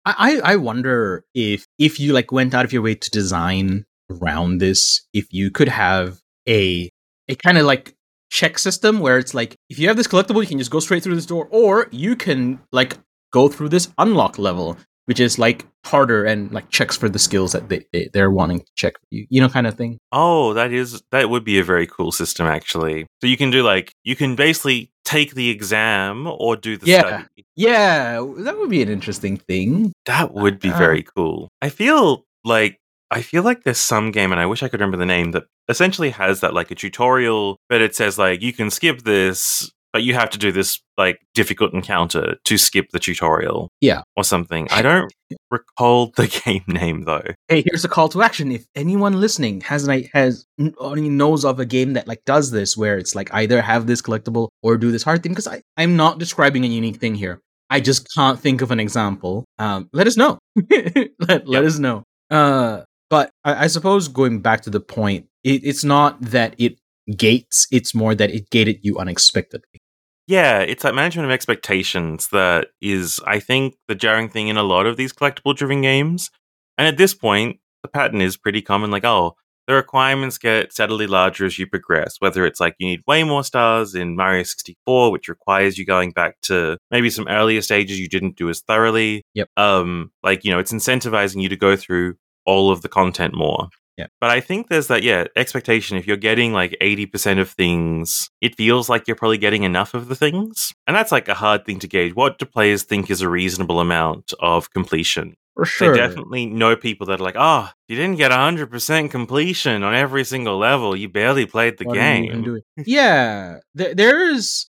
I 0.04 0.40
I 0.44 0.56
wonder 0.56 1.24
if 1.34 1.66
if 1.78 1.98
you 1.98 2.12
like 2.12 2.32
went 2.32 2.54
out 2.54 2.64
of 2.64 2.72
your 2.72 2.82
way 2.82 2.94
to 2.94 3.10
design 3.10 3.84
around 4.10 4.58
this, 4.58 5.06
if 5.12 5.32
you 5.32 5.50
could 5.50 5.68
have 5.68 6.20
a 6.48 6.90
a 7.28 7.34
kind 7.34 7.58
of 7.58 7.66
like 7.66 7.94
check 8.30 8.58
system 8.58 9.00
where 9.00 9.18
it's 9.18 9.34
like 9.34 9.56
if 9.70 9.78
you 9.78 9.88
have 9.88 9.96
this 9.96 10.08
collectible, 10.08 10.40
you 10.42 10.46
can 10.48 10.58
just 10.58 10.70
go 10.70 10.80
straight 10.80 11.02
through 11.02 11.14
this 11.14 11.26
door, 11.26 11.48
or 11.50 11.88
you 11.90 12.16
can 12.16 12.60
like 12.72 12.96
go 13.32 13.48
through 13.48 13.68
this 13.68 13.88
unlock 13.98 14.38
level, 14.38 14.76
which 15.06 15.20
is 15.20 15.38
like 15.38 15.66
harder 15.84 16.24
and 16.24 16.50
like 16.52 16.70
checks 16.70 16.96
for 16.96 17.08
the 17.08 17.18
skills 17.18 17.52
that 17.52 17.68
they, 17.68 17.84
they 17.92 18.08
they're 18.12 18.30
wanting 18.30 18.60
to 18.60 18.66
check 18.74 18.94
for 18.98 19.06
you, 19.10 19.26
you 19.28 19.40
know, 19.40 19.48
kind 19.48 19.66
of 19.66 19.74
thing. 19.76 19.98
Oh, 20.12 20.54
that 20.54 20.72
is 20.72 21.02
that 21.10 21.30
would 21.30 21.44
be 21.44 21.58
a 21.58 21.64
very 21.64 21.86
cool 21.86 22.12
system 22.12 22.46
actually. 22.46 23.06
So 23.20 23.26
you 23.26 23.36
can 23.36 23.50
do 23.50 23.62
like 23.62 23.92
you 24.04 24.16
can 24.16 24.34
basically 24.36 24.90
take 25.04 25.34
the 25.34 25.50
exam 25.50 26.26
or 26.26 26.56
do 26.56 26.76
the 26.78 26.86
Yeah. 26.86 27.00
study. 27.00 27.44
Yeah, 27.56 28.24
that 28.38 28.56
would 28.58 28.70
be 28.70 28.82
an 28.82 28.88
interesting 28.88 29.36
thing. 29.36 29.92
That 30.06 30.32
would 30.32 30.58
be 30.58 30.70
Uh, 30.70 30.78
very 30.78 31.02
cool. 31.02 31.50
I 31.60 31.68
feel 31.68 32.24
like 32.44 32.78
I 33.14 33.22
feel 33.22 33.42
like 33.42 33.62
there's 33.62 33.78
some 33.78 34.10
game, 34.10 34.32
and 34.32 34.40
I 34.40 34.46
wish 34.46 34.62
I 34.62 34.68
could 34.68 34.80
remember 34.80 34.96
the 34.98 35.06
name 35.06 35.30
that 35.32 35.44
essentially 35.68 36.10
has 36.10 36.40
that 36.40 36.52
like 36.52 36.70
a 36.70 36.74
tutorial, 36.74 37.58
but 37.68 37.80
it 37.80 37.94
says 37.94 38.18
like 38.18 38.42
you 38.42 38.52
can 38.52 38.70
skip 38.70 39.02
this, 39.02 39.70
but 39.92 40.02
you 40.02 40.12
have 40.14 40.28
to 40.30 40.38
do 40.38 40.50
this 40.52 40.80
like 40.98 41.20
difficult 41.34 41.72
encounter 41.72 42.36
to 42.44 42.58
skip 42.58 42.86
the 42.90 42.98
tutorial. 42.98 43.68
Yeah. 43.80 44.02
or 44.16 44.24
something. 44.24 44.66
I 44.70 44.82
don't 44.82 45.12
recall 45.50 46.12
the 46.16 46.26
game 46.44 46.64
name 46.66 47.02
though. 47.04 47.22
Hey, 47.48 47.62
here's 47.64 47.84
a 47.84 47.88
call 47.88 48.08
to 48.10 48.22
action. 48.22 48.50
If 48.52 48.66
anyone 48.74 49.20
listening 49.20 49.60
has 49.62 49.86
an 49.86 50.04
has 50.12 50.44
only 50.78 51.08
knows 51.08 51.44
of 51.44 51.60
a 51.60 51.64
game 51.66 51.92
that 51.94 52.08
like 52.08 52.24
does 52.26 52.50
this, 52.50 52.76
where 52.76 52.98
it's 52.98 53.14
like 53.14 53.32
either 53.32 53.62
have 53.62 53.86
this 53.86 54.02
collectible 54.02 54.48
or 54.62 54.76
do 54.76 54.90
this 54.90 55.02
hard 55.04 55.22
thing, 55.22 55.32
because 55.32 55.46
I 55.46 55.62
I'm 55.76 55.96
not 55.96 56.18
describing 56.18 56.64
a 56.64 56.68
unique 56.68 56.96
thing 56.96 57.14
here. 57.14 57.40
I 57.70 57.80
just 57.80 58.06
can't 58.14 58.38
think 58.38 58.60
of 58.60 58.70
an 58.72 58.80
example. 58.80 59.44
Um, 59.58 59.88
let 59.92 60.06
us 60.06 60.16
know. 60.16 60.38
let, 60.70 61.08
let 61.20 61.48
Yep. 61.48 61.64
us 61.64 61.78
know. 61.78 62.02
Uh, 62.30 62.82
but 63.10 63.30
I, 63.44 63.64
I 63.64 63.66
suppose 63.66 64.08
going 64.08 64.40
back 64.40 64.62
to 64.62 64.70
the 64.70 64.80
point, 64.80 65.26
it, 65.42 65.62
it's 65.64 65.84
not 65.84 66.20
that 66.20 66.54
it 66.58 66.78
gates; 67.16 67.66
it's 67.70 67.94
more 67.94 68.14
that 68.14 68.30
it 68.30 68.50
gated 68.50 68.80
you 68.82 68.98
unexpectedly. 68.98 69.80
Yeah, 70.26 70.60
it's 70.60 70.82
that 70.84 70.94
management 70.94 71.26
of 71.26 71.32
expectations 71.32 72.28
that 72.28 72.68
is, 72.80 73.20
I 73.26 73.40
think, 73.40 73.74
the 73.88 73.94
jarring 73.94 74.30
thing 74.30 74.48
in 74.48 74.56
a 74.56 74.62
lot 74.62 74.86
of 74.86 74.96
these 74.96 75.12
collectible 75.12 75.54
driven 75.54 75.82
games. 75.82 76.30
And 76.78 76.88
at 76.88 76.96
this 76.96 77.14
point, 77.14 77.58
the 77.82 77.88
pattern 77.88 78.22
is 78.22 78.38
pretty 78.38 78.62
common 78.62 78.90
like, 78.90 79.04
oh, 79.04 79.36
the 79.66 79.74
requirements 79.74 80.38
get 80.38 80.72
steadily 80.72 81.06
larger 81.06 81.46
as 81.46 81.58
you 81.58 81.66
progress, 81.66 82.16
whether 82.18 82.44
it's 82.44 82.60
like 82.60 82.74
you 82.78 82.86
need 82.86 83.00
way 83.06 83.24
more 83.24 83.44
stars 83.44 83.94
in 83.94 84.16
Mario 84.16 84.42
64, 84.42 85.10
which 85.10 85.28
requires 85.28 85.78
you 85.78 85.86
going 85.86 86.10
back 86.10 86.40
to 86.42 86.76
maybe 86.90 87.08
some 87.10 87.28
earlier 87.28 87.62
stages 87.62 87.98
you 87.98 88.08
didn't 88.08 88.36
do 88.36 88.50
as 88.50 88.60
thoroughly. 88.60 89.22
Yep. 89.34 89.48
Um, 89.56 90.10
like, 90.22 90.44
you 90.44 90.50
know, 90.50 90.58
it's 90.58 90.72
incentivizing 90.72 91.40
you 91.42 91.48
to 91.48 91.56
go 91.56 91.76
through 91.76 92.16
all 92.46 92.70
of 92.70 92.82
the 92.82 92.88
content 92.88 93.34
more. 93.34 93.68
Yeah. 93.96 94.06
But 94.20 94.30
I 94.30 94.40
think 94.40 94.68
there's 94.68 94.88
that, 94.88 95.02
yeah, 95.02 95.24
expectation. 95.36 95.96
If 95.96 96.06
you're 96.06 96.16
getting 96.16 96.52
like 96.52 96.76
80% 96.80 97.38
of 97.38 97.50
things, 97.50 98.28
it 98.40 98.56
feels 98.56 98.88
like 98.88 99.06
you're 99.06 99.16
probably 99.16 99.38
getting 99.38 99.62
enough 99.62 99.94
of 99.94 100.08
the 100.08 100.16
things. 100.16 100.72
And 100.86 100.96
that's 100.96 101.12
like 101.12 101.28
a 101.28 101.34
hard 101.34 101.64
thing 101.64 101.78
to 101.80 101.86
gauge. 101.86 102.14
What 102.14 102.38
do 102.38 102.46
players 102.46 102.82
think 102.82 103.10
is 103.10 103.20
a 103.20 103.28
reasonable 103.28 103.78
amount 103.78 104.32
of 104.40 104.70
completion? 104.70 105.36
For 105.54 105.64
sure. 105.64 105.92
They 105.92 105.98
definitely 106.00 106.46
know 106.46 106.74
people 106.74 107.06
that 107.06 107.20
are 107.20 107.24
like, 107.24 107.36
oh, 107.38 107.70
you 107.86 107.94
didn't 107.94 108.16
get 108.16 108.32
100% 108.32 109.10
completion 109.10 109.84
on 109.84 109.94
every 109.94 110.24
single 110.24 110.58
level. 110.58 110.96
You 110.96 111.08
barely 111.08 111.46
played 111.46 111.78
the 111.78 111.84
What 111.84 111.96
are 111.96 112.14
you 112.16 112.24
even 112.24 112.42
game. 112.42 112.60
yeah, 112.84 113.58
there, 113.74 113.94
there's. 113.94 114.68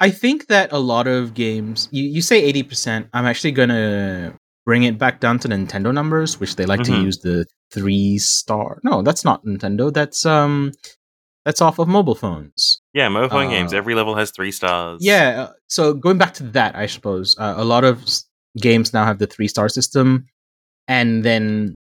I 0.00 0.10
think 0.10 0.46
that 0.46 0.72
a 0.72 0.78
lot 0.78 1.06
of 1.06 1.34
games, 1.34 1.88
you, 1.92 2.04
you 2.04 2.22
say 2.22 2.50
80%, 2.50 3.08
I'm 3.12 3.26
actually 3.26 3.52
going 3.52 3.68
to 3.68 4.34
bring 4.64 4.82
it 4.84 4.98
back 4.98 5.20
down 5.20 5.38
to 5.40 5.48
Nintendo 5.48 5.92
numbers, 5.92 6.38
which 6.40 6.56
they 6.56 6.66
like 6.66 6.80
Mhm. 6.80 6.86
to 6.86 7.00
use 7.02 7.18
the 7.18 7.46
three 7.72 8.18
star. 8.18 8.78
No, 8.84 9.02
that's 9.02 9.24
not 9.24 9.44
Nintendo. 9.44 9.92
That's 9.92 10.24
um, 10.26 10.72
that's 11.44 11.60
off 11.60 11.78
of 11.80 11.88
mobile 11.88 12.14
phones. 12.14 12.80
Yeah, 12.94 13.08
mobile 13.08 13.28
phone 13.30 13.50
games. 13.50 13.72
Uh, 13.72 13.76
Every 13.78 13.94
level 13.94 14.14
has 14.14 14.30
three 14.30 14.52
stars. 14.52 14.98
Yeah. 15.04 15.42
uh, 15.48 15.52
So 15.68 15.92
going 15.94 16.18
back 16.18 16.34
to 16.34 16.44
that, 16.52 16.76
I 16.76 16.86
suppose 16.86 17.34
uh, 17.38 17.54
a 17.56 17.64
lot 17.64 17.82
of 17.84 18.02
s- 18.02 18.24
games 18.60 18.92
now 18.92 19.04
have 19.04 19.18
the 19.18 19.26
three 19.26 19.48
star 19.48 19.68
system, 19.68 20.26
and 20.86 21.24
then 21.24 21.74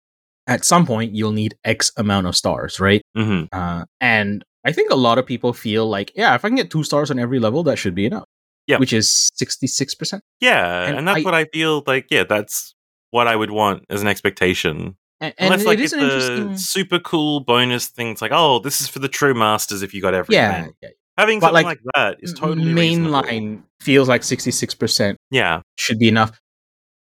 at 0.47 0.65
some 0.65 0.87
point 0.87 1.15
you'll 1.15 1.33
need 1.33 1.55
X 1.65 1.93
amount 1.99 2.27
of 2.27 2.35
stars, 2.37 2.81
right? 2.81 3.03
hmm 3.15 3.45
Uh, 3.53 3.85
and 4.01 4.43
I 4.65 4.73
think 4.73 4.91
a 4.91 4.97
lot 4.97 5.19
of 5.19 5.27
people 5.27 5.53
feel 5.53 5.87
like, 5.89 6.13
yeah, 6.15 6.35
if 6.35 6.45
I 6.45 6.49
can 6.49 6.57
get 6.57 6.71
two 6.71 6.85
stars 6.85 7.11
on 7.11 7.19
every 7.19 7.39
level, 7.39 7.63
that 7.65 7.79
should 7.79 7.95
be 7.95 8.07
enough. 8.07 8.25
Yeah. 8.71 8.79
Which 8.79 8.93
is 8.93 9.31
66%. 9.43 10.21
Yeah, 10.41 10.85
And 10.87 10.99
and, 10.99 11.09
that's 11.09 11.19
I- 11.19 11.23
what 11.23 11.35
I 11.35 11.45
feel 11.47 11.83
like. 11.87 12.07
Yeah, 12.11 12.25
that's 12.25 12.75
what 13.11 13.27
I 13.27 13.35
would 13.37 13.51
want 13.51 13.85
as 13.91 14.01
an 14.03 14.09
expectation. 14.09 14.97
And, 15.21 15.35
and 15.39 15.53
Unless 15.53 15.67
like 15.67 15.79
it's 15.79 15.93
is 15.93 15.99
an 15.99 16.01
interesting. 16.01 16.57
super 16.57 16.99
cool 16.99 17.41
bonus 17.41 17.89
thing. 17.89 18.09
It's 18.09 18.23
like, 18.23 18.33
oh, 18.33 18.59
this 18.61 18.81
is 18.81 18.89
for 18.89 19.01
the 19.01 19.09
true 19.09 19.35
masters 19.35 19.83
if 19.83 19.93
you 19.93 20.01
got 20.01 20.15
everything. 20.15 20.43
Yeah. 20.43 20.69
yeah. 20.83 20.89
Having 21.19 21.41
But, 21.41 21.49
something 21.49 21.65
like, 21.67 21.81
like, 21.85 21.95
that 21.97 22.17
is 22.23 22.33
totally 22.33 22.73
reasonable. 22.73 23.21
Mainline 23.23 23.63
feels 23.83 24.09
like 24.09 24.23
66% 24.23 25.17
Yeah. 25.31 25.61
should 25.77 25.99
be 25.99 26.09
enough. 26.09 26.41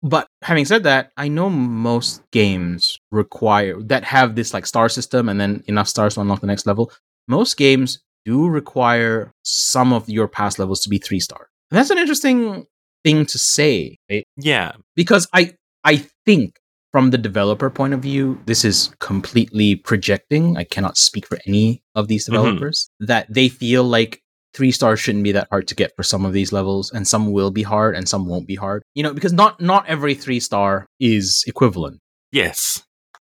But 0.02 0.28
having 0.42 0.66
said 0.66 0.84
that, 0.84 1.12
I 1.18 1.28
know 1.28 1.50
most 1.50 2.22
games 2.32 2.98
require 3.12 3.80
that 3.84 4.04
have 4.06 4.36
this 4.36 4.54
like 4.54 4.66
star 4.66 4.90
system 4.90 5.28
and 5.30 5.40
then 5.42 5.64
enough 5.68 5.88
stars 5.88 6.16
to 6.16 6.22
unlock 6.22 6.40
the 6.42 6.48
next 6.48 6.66
level. 6.66 6.92
Most 7.28 7.58
games 7.58 8.00
do 8.26 8.48
require 8.48 9.32
some 9.44 9.94
of 9.94 10.10
your 10.10 10.28
past 10.28 10.58
levels 10.60 10.82
to 10.82 10.90
be 10.90 10.98
three 10.98 11.20
star. 11.20 11.50
And 11.72 11.78
that's 11.78 11.90
an 11.90 11.98
interesting 11.98 12.66
thing 13.04 13.26
to 13.28 13.38
say, 13.38 13.98
right? 14.10 14.24
Yeah. 14.38 14.72
because 14.96 15.28
I 15.34 15.54
I 15.84 16.06
think 16.26 16.58
from 16.92 17.12
the 17.12 17.18
developer 17.18 17.70
point 17.70 17.94
of 17.94 18.00
view, 18.02 18.40
this 18.46 18.64
is 18.66 18.90
completely 19.00 19.76
projecting. 19.76 20.58
I 20.58 20.64
cannot 20.64 20.98
speak 20.98 21.26
for 21.28 21.38
any 21.46 21.82
of 21.96 22.08
these 22.08 22.24
Mhm. 22.28 22.32
developers 22.34 22.90
that 23.02 23.28
they 23.32 23.50
feel 23.50 23.84
like 23.84 24.22
three 24.54 24.72
stars 24.72 25.00
shouldn't 25.00 25.24
be 25.24 25.32
that 25.34 25.48
hard 25.52 25.68
to 25.68 25.76
get 25.76 25.92
for 25.96 26.04
some 26.04 26.26
of 26.26 26.34
these 26.34 26.52
levels, 26.52 26.92
and 26.92 27.08
some 27.08 27.32
will 27.32 27.52
be 27.52 27.64
hard 27.64 27.96
and 27.96 28.08
some 28.10 28.26
won't 28.26 28.48
be 28.48 28.56
hard. 28.56 28.82
You 28.96 29.04
know, 29.04 29.14
because 29.14 29.34
not 29.34 29.62
not 29.62 29.86
every 29.88 30.16
three 30.16 30.40
star 30.40 30.86
is 31.00 31.44
equivalent. 31.48 32.00
Yes. 32.32 32.82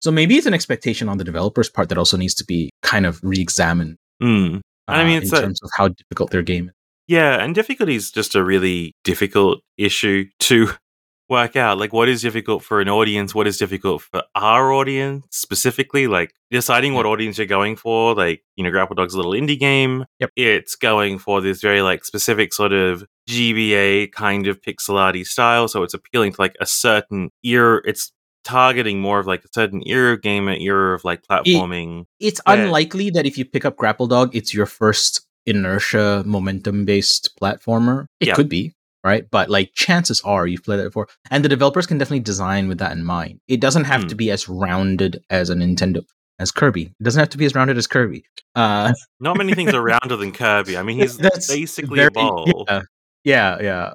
So 0.01 0.11
maybe 0.13 0.37
it's 0.37 0.47
an 0.47 0.55
expectation 0.55 1.09
on 1.09 1.19
the 1.19 1.25
developer's 1.25 1.69
part 1.71 1.89
that 1.89 1.99
also 1.99 2.17
needs 2.17 2.35
to 2.35 2.45
be 2.45 2.71
kind 2.83 3.07
of 3.07 3.19
re-examined. 3.23 3.97
Mm. 4.23 4.61
I 4.87 5.03
mean, 5.05 5.17
uh, 5.19 5.21
it's 5.23 5.33
in 5.33 5.39
a- 5.39 5.41
terms 5.41 5.61
of 5.63 5.71
how 5.77 5.89
difficult 5.89 6.31
their 6.31 6.43
game 6.43 6.69
is. 6.69 6.75
Yeah, 7.09 7.43
and 7.43 7.55
difficulty 7.55 7.95
is 7.95 8.11
just 8.11 8.35
a 8.35 8.43
really 8.43 8.95
difficult 9.05 9.61
issue 9.79 10.27
to 10.41 10.71
work 11.29 11.57
out. 11.57 11.79
Like, 11.79 11.93
what 11.93 12.09
is 12.09 12.23
difficult 12.23 12.63
for 12.65 12.81
an 12.81 12.89
audience? 12.89 13.35
What 13.35 13.47
is 13.47 13.59
difficult 13.59 14.03
for 14.03 14.23
our 14.35 14.73
audience 14.73 15.27
specifically? 15.31 16.07
Like, 16.09 16.33
deciding 16.51 16.95
what 16.95 17.07
audience 17.07 17.39
you're 17.39 17.47
going 17.47 17.77
for. 17.77 18.15
Like, 18.15 18.43
you 18.57 18.65
know, 18.65 18.71
Grapple 18.71 18.95
Dog's 18.97 19.15
a 19.15 19.17
little 19.17 19.33
indie 19.33 19.59
game. 19.59 20.05
Yep. 20.21 20.31
It's 20.37 20.75
going 20.77 21.19
for 21.19 21.41
this 21.41 21.61
very, 21.61 21.83
like, 21.83 22.05
specific 22.05 22.53
sort 22.53 22.73
of 22.73 23.05
GBA 23.29 24.13
kind 24.13 24.47
of 24.47 24.61
pixel 24.61 24.95
arty 24.99 25.25
style. 25.25 25.69
So 25.69 25.83
it's 25.83 25.95
appealing 25.95 26.33
to, 26.35 26.41
like, 26.41 26.55
a 26.61 26.67
certain 26.67 27.31
era. 27.45 27.81
It's 27.85 28.13
targeting 28.45 29.01
more 29.01 29.19
of, 29.19 29.27
like, 29.27 29.45
a 29.45 29.49
certain 29.53 29.83
era 29.87 30.13
of 30.15 30.23
gamer, 30.23 30.53
era 30.53 30.95
of, 30.95 31.05
like, 31.05 31.23
platforming. 31.29 32.05
it's 32.21 32.41
Yeah. 32.47 32.55
unlikely 32.55 33.11
that 33.11 33.27
if 33.27 33.37
you 33.37 33.45
pick 33.45 33.65
up 33.65 33.77
Grapple 33.77 34.07
Dog, 34.07 34.35
it's 34.37 34.55
your 34.55 34.67
first 34.67 35.26
inertia 35.47 36.23
momentum 36.27 36.85
based 36.85 37.31
platformer. 37.41 38.07
It 38.21 38.29
Yeah. 38.29 38.35
could 38.35 38.49
be, 38.49 38.75
right? 39.05 39.25
But 39.31 39.49
like 39.51 39.71
chances 39.75 40.21
are 40.23 40.47
you've 40.47 40.65
played 40.65 40.81
it 40.81 40.85
before. 40.85 41.09
And 41.31 41.45
the 41.45 41.49
developers 41.49 41.87
can 41.87 41.99
definitely 41.99 42.21
design 42.21 42.69
with 42.69 42.79
that 42.79 42.93
in 42.93 43.05
mind. 43.05 43.41
It 43.49 43.61
doesn't 43.61 43.85
have 43.85 44.03
Hmm. 44.03 44.09
to 44.09 44.15
be 44.15 44.31
as 44.31 44.49
rounded 44.49 45.21
as 45.31 45.51
a 45.51 45.55
Nintendo 45.55 46.03
as 46.39 46.51
Kirby. 46.53 46.83
It 46.83 47.03
doesn't 47.03 47.19
have 47.21 47.31
to 47.31 47.39
be 47.39 47.47
as 47.47 47.55
rounded 47.55 47.79
as 47.79 47.87
Kirby. 47.87 48.25
Uh 48.55 48.93
Not 49.21 49.39
many 49.39 49.55
things 49.55 49.73
are 49.75 49.83
rounder 49.93 50.17
than 50.17 50.33
Kirby. 50.33 50.77
I 50.77 50.83
mean, 50.83 50.99
he's 50.99 51.17
basically 51.17 51.97
very- 51.97 52.09
a 52.09 52.11
ball. 52.11 52.65
Yeah, 52.69 52.83
yeah, 53.25 53.59
yeah. 53.61 53.95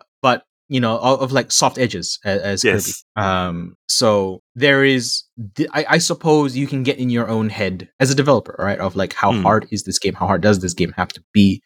You 0.74 0.80
know, 0.80 0.98
of, 1.00 1.22
of 1.22 1.32
like 1.34 1.52
soft 1.52 1.78
edges 1.78 2.18
as, 2.24 2.64
as 2.64 2.64
Kirby. 2.64 3.28
Um, 3.28 3.76
so 3.90 4.40
there 4.56 4.86
is, 4.86 5.24
I, 5.74 5.86
I 5.90 5.98
suppose 5.98 6.56
you 6.56 6.66
can 6.66 6.84
get 6.84 6.98
in 6.98 7.10
your 7.10 7.28
own 7.28 7.50
head 7.50 7.90
as 8.00 8.10
a 8.10 8.16
developer, 8.16 8.56
right? 8.58 8.80
Of 8.80 8.96
like, 8.96 9.12
how 9.14 9.34
Hmm. 9.34 9.44
hard 9.44 9.68
is 9.72 9.84
this 9.84 10.00
game? 10.00 10.14
How 10.14 10.28
hard 10.28 10.42
does 10.42 10.60
this 10.60 10.74
game 10.74 10.94
have 10.96 11.10
to 11.10 11.22
be? 11.34 11.62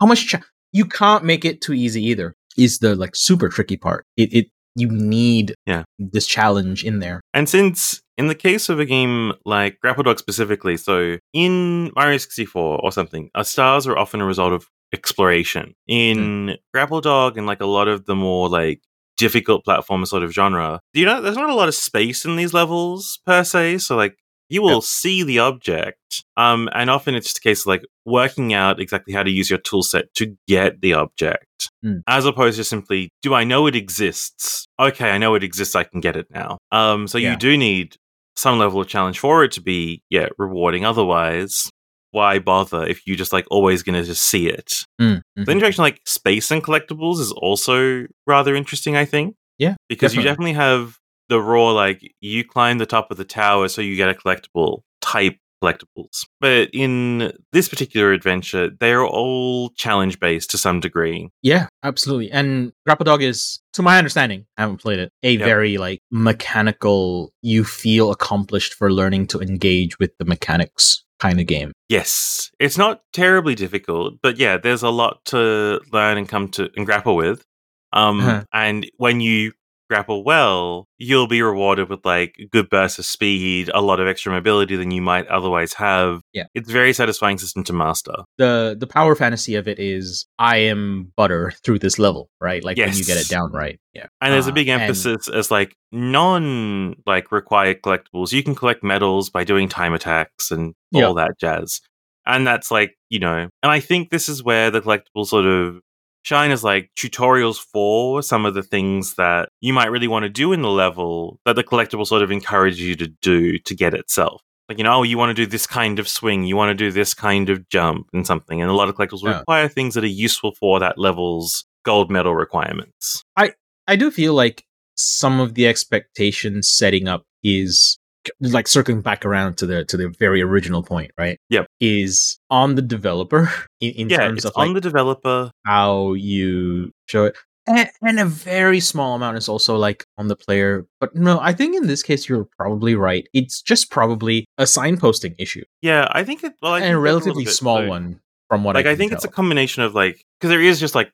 How 0.00 0.06
much 0.06 0.34
you 0.72 0.84
can't 0.84 1.24
make 1.24 1.44
it 1.44 1.60
too 1.60 1.72
easy 1.72 2.04
either. 2.10 2.34
Is 2.56 2.78
the 2.78 2.94
like 2.94 3.16
super 3.16 3.48
tricky 3.48 3.76
part? 3.76 4.04
It, 4.16 4.32
it 4.32 4.46
you 4.76 4.88
need 4.88 5.54
Yeah. 5.66 5.84
this 5.98 6.26
challenge 6.26 6.84
in 6.84 6.98
there. 7.00 7.20
And 7.32 7.48
since 7.48 8.00
in 8.18 8.26
the 8.28 8.34
case 8.34 8.68
of 8.68 8.78
a 8.80 8.84
game 8.84 9.32
like 9.44 9.78
Grapple 9.80 10.02
Dog 10.04 10.18
specifically, 10.18 10.76
so 10.76 11.18
in 11.32 11.90
Mario 11.96 12.18
64 12.18 12.80
or 12.82 12.92
something, 12.92 13.30
uh, 13.34 13.42
stars 13.44 13.86
are 13.88 13.96
often 13.98 14.20
a 14.20 14.26
result 14.26 14.52
of 14.52 14.66
exploration. 14.94 15.74
In 15.86 16.56
Grapple 16.72 17.00
Dog 17.02 17.36
and 17.36 17.46
like 17.46 17.60
a 17.60 17.66
lot 17.66 17.88
of 17.88 18.06
the 18.06 18.14
more 18.14 18.48
like 18.48 18.80
difficult 19.16 19.64
platformer 19.64 20.06
sort 20.06 20.22
of 20.22 20.32
genre, 20.32 20.80
you 20.92 21.04
know, 21.04 21.20
there's 21.20 21.36
not 21.36 21.50
a 21.50 21.54
lot 21.54 21.68
of 21.68 21.74
space 21.74 22.24
in 22.24 22.36
these 22.36 22.54
levels 22.54 23.20
per 23.26 23.44
se. 23.44 23.78
So 23.78 23.96
like 23.96 24.16
you 24.48 24.62
will 24.62 24.82
see 24.82 25.22
the 25.22 25.38
object. 25.38 25.98
Um, 26.36 26.68
and 26.74 26.90
often 26.90 27.14
it's 27.14 27.26
just 27.28 27.38
a 27.38 27.40
case 27.40 27.62
of 27.62 27.66
like 27.66 27.82
working 28.04 28.52
out 28.52 28.80
exactly 28.80 29.12
how 29.14 29.22
to 29.22 29.30
use 29.30 29.48
your 29.50 29.58
tool 29.58 29.82
set 29.82 30.12
to 30.14 30.36
get 30.46 30.80
the 30.80 30.92
object. 30.94 31.70
Mm. 31.84 32.02
As 32.06 32.26
opposed 32.26 32.58
to 32.58 32.64
simply, 32.64 33.10
do 33.22 33.34
I 33.34 33.44
know 33.44 33.66
it 33.66 33.74
exists? 33.74 34.66
Okay, 34.78 35.10
I 35.10 35.18
know 35.18 35.34
it 35.34 35.42
exists, 35.44 35.74
I 35.74 35.84
can 35.84 36.00
get 36.00 36.16
it 36.16 36.26
now. 36.30 36.58
Um, 36.72 37.08
so 37.08 37.18
Yeah. 37.18 37.32
you 37.32 37.36
do 37.36 37.56
need 37.56 37.96
some 38.36 38.58
level 38.58 38.80
of 38.80 38.88
challenge 38.88 39.18
for 39.18 39.44
it 39.44 39.52
to 39.52 39.60
be, 39.62 40.02
yeah, 40.10 40.28
rewarding. 40.38 40.84
Otherwise, 40.84 41.70
why 42.14 42.38
bother 42.38 42.86
if 42.86 43.06
you're 43.06 43.16
just 43.16 43.32
like 43.32 43.46
always 43.50 43.82
gonna 43.82 44.02
just 44.04 44.22
see 44.22 44.48
it? 44.48 44.84
Mm, 45.00 45.20
The 45.36 45.42
mhm. 45.42 45.52
interaction 45.52 45.82
like 45.82 46.00
space 46.06 46.50
and 46.50 46.62
collectibles 46.64 47.18
is 47.20 47.32
also 47.32 48.06
rather 48.26 48.54
interesting, 48.54 48.96
I 48.96 49.04
think. 49.04 49.36
Yeah, 49.58 49.74
Because 49.88 50.14
you 50.14 50.22
definitely. 50.22 50.52
definitely 50.52 50.74
have 50.74 50.98
the 51.28 51.40
raw 51.40 51.70
like 51.70 52.00
you 52.20 52.44
climb 52.44 52.78
the 52.78 52.86
top 52.86 53.10
of 53.10 53.16
the 53.16 53.24
tower 53.24 53.68
so 53.68 53.80
you 53.82 53.96
get 53.96 54.08
a 54.08 54.14
collectible 54.14 54.80
type 55.00 55.36
collectibles. 55.62 56.26
But 56.40 56.68
in 56.74 57.32
this 57.52 57.68
particular 57.70 58.12
adventure, 58.12 58.68
they're 58.80 59.06
all 59.06 59.70
challenge 59.70 60.20
based 60.20 60.50
to 60.50 60.58
some 60.58 60.80
degree. 60.80 61.30
Yeah, 61.42 61.68
absolutely. 61.82 62.30
And 62.30 62.72
Grapple 62.84 63.04
Dog 63.04 63.22
is, 63.22 63.60
to 63.72 63.80
my 63.82 63.96
understanding, 63.96 64.44
I 64.58 64.62
haven't 64.62 64.78
played 64.82 64.98
it, 64.98 65.10
a 65.22 65.32
Yep. 65.32 65.40
very 65.44 65.78
like 65.78 66.00
mechanical, 66.10 67.32
you 67.42 67.64
feel 67.64 68.10
accomplished 68.10 68.74
for 68.74 68.92
learning 68.92 69.26
to 69.28 69.40
engage 69.40 69.98
with 69.98 70.10
the 70.18 70.24
mechanics 70.24 71.02
kind 71.24 71.40
of 71.40 71.46
game. 71.46 71.72
Yes. 71.88 72.50
It's 72.58 72.78
not 72.78 73.00
terribly 73.12 73.54
difficult, 73.54 74.14
but 74.22 74.38
yeah, 74.38 74.56
there's 74.58 74.82
a 74.82 74.90
lot 74.90 75.24
to 75.26 75.80
learn 75.92 76.18
and 76.18 76.28
come 76.28 76.48
to 76.56 76.70
and 76.76 76.84
grapple 76.86 77.16
with. 77.16 77.44
Um 77.92 78.20
Uh-huh. 78.20 78.42
and 78.52 78.78
when 79.04 79.20
you 79.20 79.52
grapple 79.94 80.24
well, 80.24 80.86
you'll 80.98 81.26
be 81.28 81.40
rewarded 81.40 81.88
with 81.88 82.04
like 82.04 82.34
good 82.50 82.68
bursts 82.68 82.98
of 82.98 83.04
speed, 83.04 83.70
a 83.72 83.80
lot 83.80 84.00
of 84.00 84.08
extra 84.08 84.32
mobility 84.32 84.74
than 84.76 84.90
you 84.90 85.00
might 85.00 85.26
otherwise 85.28 85.72
have. 85.74 86.20
Yeah. 86.32 86.44
It's 86.54 86.68
a 86.68 86.72
very 86.72 86.92
satisfying 86.92 87.38
system 87.38 87.62
to 87.64 87.72
master. 87.72 88.14
The 88.38 88.76
the 88.78 88.86
power 88.86 89.14
fantasy 89.14 89.54
of 89.54 89.68
it 89.68 89.78
is 89.78 90.26
I 90.38 90.56
am 90.58 91.12
butter 91.16 91.52
through 91.64 91.78
this 91.78 91.98
level, 91.98 92.28
right? 92.40 92.64
Like 92.64 92.76
when 92.76 92.96
you 92.96 93.04
get 93.04 93.16
it 93.18 93.28
down 93.28 93.52
right. 93.52 93.78
Yeah. 93.92 94.06
And 94.20 94.32
there's 94.32 94.46
a 94.48 94.50
Uh, 94.50 94.54
big 94.54 94.68
and- 94.68 94.82
emphasis 94.82 95.28
as 95.28 95.50
like 95.50 95.74
non 95.92 96.96
like 97.06 97.30
required 97.32 97.82
collectibles. 97.82 98.32
You 98.32 98.42
can 98.42 98.54
collect 98.54 98.82
medals 98.82 99.30
by 99.30 99.44
doing 99.44 99.68
time 99.68 99.94
attacks 99.94 100.50
and 100.50 100.74
all 100.94 101.14
that 101.14 101.32
jazz. 101.40 101.80
And 102.26 102.46
that's 102.46 102.70
like, 102.70 102.94
you 103.10 103.18
know, 103.18 103.36
and 103.62 103.70
I 103.70 103.80
think 103.80 104.10
this 104.10 104.28
is 104.28 104.42
where 104.42 104.70
the 104.70 104.80
collectibles 104.80 105.26
sort 105.26 105.44
of 105.44 105.80
shine 106.24 106.50
is 106.50 106.64
like 106.64 106.90
tutorials 106.98 107.58
for 107.58 108.22
some 108.22 108.44
of 108.44 108.54
the 108.54 108.62
things 108.62 109.14
that 109.14 109.48
you 109.60 109.72
might 109.72 109.90
really 109.92 110.08
want 110.08 110.24
to 110.24 110.28
do 110.28 110.52
in 110.52 110.62
the 110.62 110.70
level 110.70 111.38
that 111.44 111.54
the 111.54 111.62
collectible 111.62 112.06
sort 112.06 112.22
of 112.22 112.30
encourage 112.32 112.80
you 112.80 112.96
to 112.96 113.06
do 113.22 113.58
to 113.60 113.74
get 113.74 113.94
itself. 113.94 114.42
Like, 114.68 114.78
you 114.78 114.84
know, 114.84 114.94
oh, 114.94 115.02
you 115.02 115.18
want 115.18 115.28
to 115.30 115.34
do 115.34 115.46
this 115.46 115.66
kind 115.66 115.98
of 115.98 116.08
swing, 116.08 116.44
you 116.44 116.56
want 116.56 116.70
to 116.70 116.74
do 116.74 116.90
this 116.90 117.12
kind 117.14 117.50
of 117.50 117.68
jump 117.68 118.08
and 118.14 118.26
something. 118.26 118.60
And 118.62 118.70
a 118.70 118.74
lot 118.74 118.88
of 118.88 118.96
collectibles 118.96 119.22
Yeah. 119.22 119.38
require 119.40 119.68
things 119.68 119.94
that 119.94 120.04
are 120.04 120.08
useful 120.08 120.52
for 120.58 120.80
that 120.80 120.96
level's 120.98 121.64
gold 121.84 122.10
medal 122.10 122.34
requirements. 122.34 123.22
I 123.36 123.52
I 123.86 123.96
do 123.96 124.10
feel 124.10 124.32
like 124.32 124.64
some 124.96 125.38
of 125.40 125.52
the 125.54 125.66
expectations 125.66 126.68
setting 126.68 127.06
up 127.08 127.24
is 127.42 127.98
like 128.40 128.68
circling 128.68 129.00
back 129.00 129.24
around 129.24 129.56
to 129.58 129.66
the 129.66 129.84
to 129.86 129.96
the 129.96 130.08
very 130.18 130.40
original 130.42 130.82
point, 130.82 131.10
right? 131.18 131.38
Yep. 131.50 131.66
Is 131.80 132.38
on 132.50 132.74
the 132.74 132.82
developer 132.82 133.50
in, 133.80 133.90
in 133.92 134.08
yeah, 134.10 134.18
terms 134.18 134.38
it's 134.38 134.44
of 134.46 134.52
on 134.56 134.68
like 134.68 134.74
the 134.74 134.80
developer. 134.80 135.50
how 135.64 136.12
you 136.14 136.92
show 137.08 137.24
it. 137.24 137.36
And, 137.66 137.88
and 138.02 138.20
a 138.20 138.26
very 138.26 138.78
small 138.78 139.14
amount 139.14 139.38
is 139.38 139.48
also 139.48 139.76
like 139.76 140.04
on 140.18 140.28
the 140.28 140.36
player. 140.36 140.84
But 141.00 141.14
no, 141.16 141.40
I 141.40 141.52
think 141.54 141.74
in 141.74 141.86
this 141.86 142.02
case 142.02 142.28
you're 142.28 142.46
probably 142.58 142.94
right. 142.94 143.26
It's 143.32 143.62
just 143.62 143.90
probably 143.90 144.44
a 144.58 144.64
signposting 144.64 145.34
issue. 145.38 145.64
Yeah, 145.80 146.06
I 146.10 146.24
think 146.24 146.44
it. 146.44 146.52
Well, 146.60 146.74
I 146.74 146.80
and 146.80 146.94
a 146.94 146.98
relatively 146.98 147.44
bit, 147.44 147.54
small 147.54 147.78
so- 147.78 147.88
one 147.88 148.20
from 148.50 148.64
what 148.64 148.74
Like 148.74 148.84
I 148.84 148.90
I, 148.90 148.96
think 148.96 149.12
it's 149.12 149.24
a 149.24 149.28
combination 149.28 149.82
of 149.82 149.94
like 149.94 150.22
because 150.38 150.50
there 150.50 150.60
is 150.60 150.78
just 150.78 150.94
like 150.94 151.10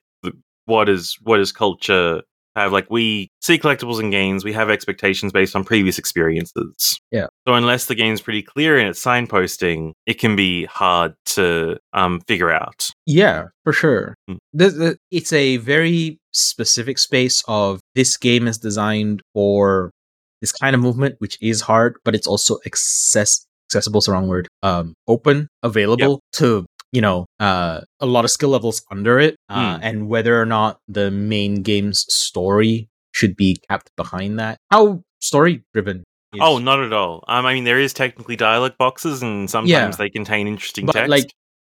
what 0.65 0.89
is 0.89 1.17
what 1.23 1.39
is 1.39 1.51
culture 1.53 2.21
have 2.55 2.71
like 2.71 2.87
we 2.89 3.29
see 3.41 3.57
collectibles 3.57 3.99
and 3.99 4.11
games, 4.11 4.43
we 4.43 4.53
have 4.53 4.69
expectations 4.69 5.31
based 5.31 5.55
on 5.55 5.63
previous 5.63 5.97
experiences. 5.97 6.99
Yeah. 7.11 7.27
So 7.47 7.53
unless 7.53 7.85
the 7.85 7.95
game's 7.95 8.21
pretty 8.21 8.41
clear 8.41 8.77
in 8.77 8.87
its 8.87 9.03
signposting, 9.03 9.93
it 10.05 10.15
can 10.15 10.35
be 10.35 10.65
hard 10.65 11.13
to 11.27 11.77
um 11.93 12.21
figure 12.27 12.51
out. 12.51 12.89
Yeah, 13.05 13.47
for 13.63 13.73
sure. 13.73 14.15
Mm. 14.29 14.37
The, 14.53 14.69
the, 14.69 14.97
it's 15.11 15.33
a 15.33 15.57
very 15.57 16.19
specific 16.33 16.97
space 16.97 17.43
of 17.47 17.79
this 17.95 18.17
game 18.17 18.47
is 18.47 18.57
designed 18.57 19.21
for 19.33 19.91
this 20.41 20.51
kind 20.51 20.75
of 20.75 20.81
movement, 20.81 21.15
which 21.19 21.37
is 21.41 21.61
hard, 21.61 21.97
but 22.03 22.15
it's 22.15 22.27
also 22.27 22.57
access 22.65 23.45
accessible 23.71 23.99
is 23.99 24.05
the 24.05 24.11
wrong 24.11 24.27
word. 24.27 24.47
Um, 24.63 24.95
open, 25.07 25.47
available 25.63 26.19
to 26.33 26.65
you 26.91 27.01
know 27.01 27.25
uh, 27.39 27.81
a 27.99 28.05
lot 28.05 28.25
of 28.25 28.31
skill 28.31 28.49
levels 28.49 28.81
under 28.91 29.19
it, 29.19 29.35
uh, 29.49 29.77
Mm. 29.77 29.79
and 29.83 30.07
whether 30.09 30.39
or 30.41 30.45
not 30.45 30.79
the 30.87 31.09
main 31.11 31.61
game's 31.63 32.05
story 32.13 32.89
should 33.13 33.35
be 33.35 33.59
kept 33.69 33.89
behind 33.97 34.39
that. 34.39 34.57
How 34.71 35.03
story 35.19 35.63
driven? 35.73 36.03
Oh, 36.39 36.59
not 36.59 36.79
at 36.81 36.93
all. 36.93 37.23
Um, 37.27 37.45
I 37.45 37.53
mean, 37.53 37.65
there 37.65 37.79
is 37.79 37.91
technically 37.93 38.37
dialogue 38.37 38.77
boxes, 38.79 39.21
and 39.21 39.49
sometimes 39.49 39.69
Yeah. 39.69 39.91
they 39.91 40.09
contain 40.09 40.47
interesting 40.47 40.85
But, 40.85 40.93
text. 40.93 41.09
like, 41.09 41.25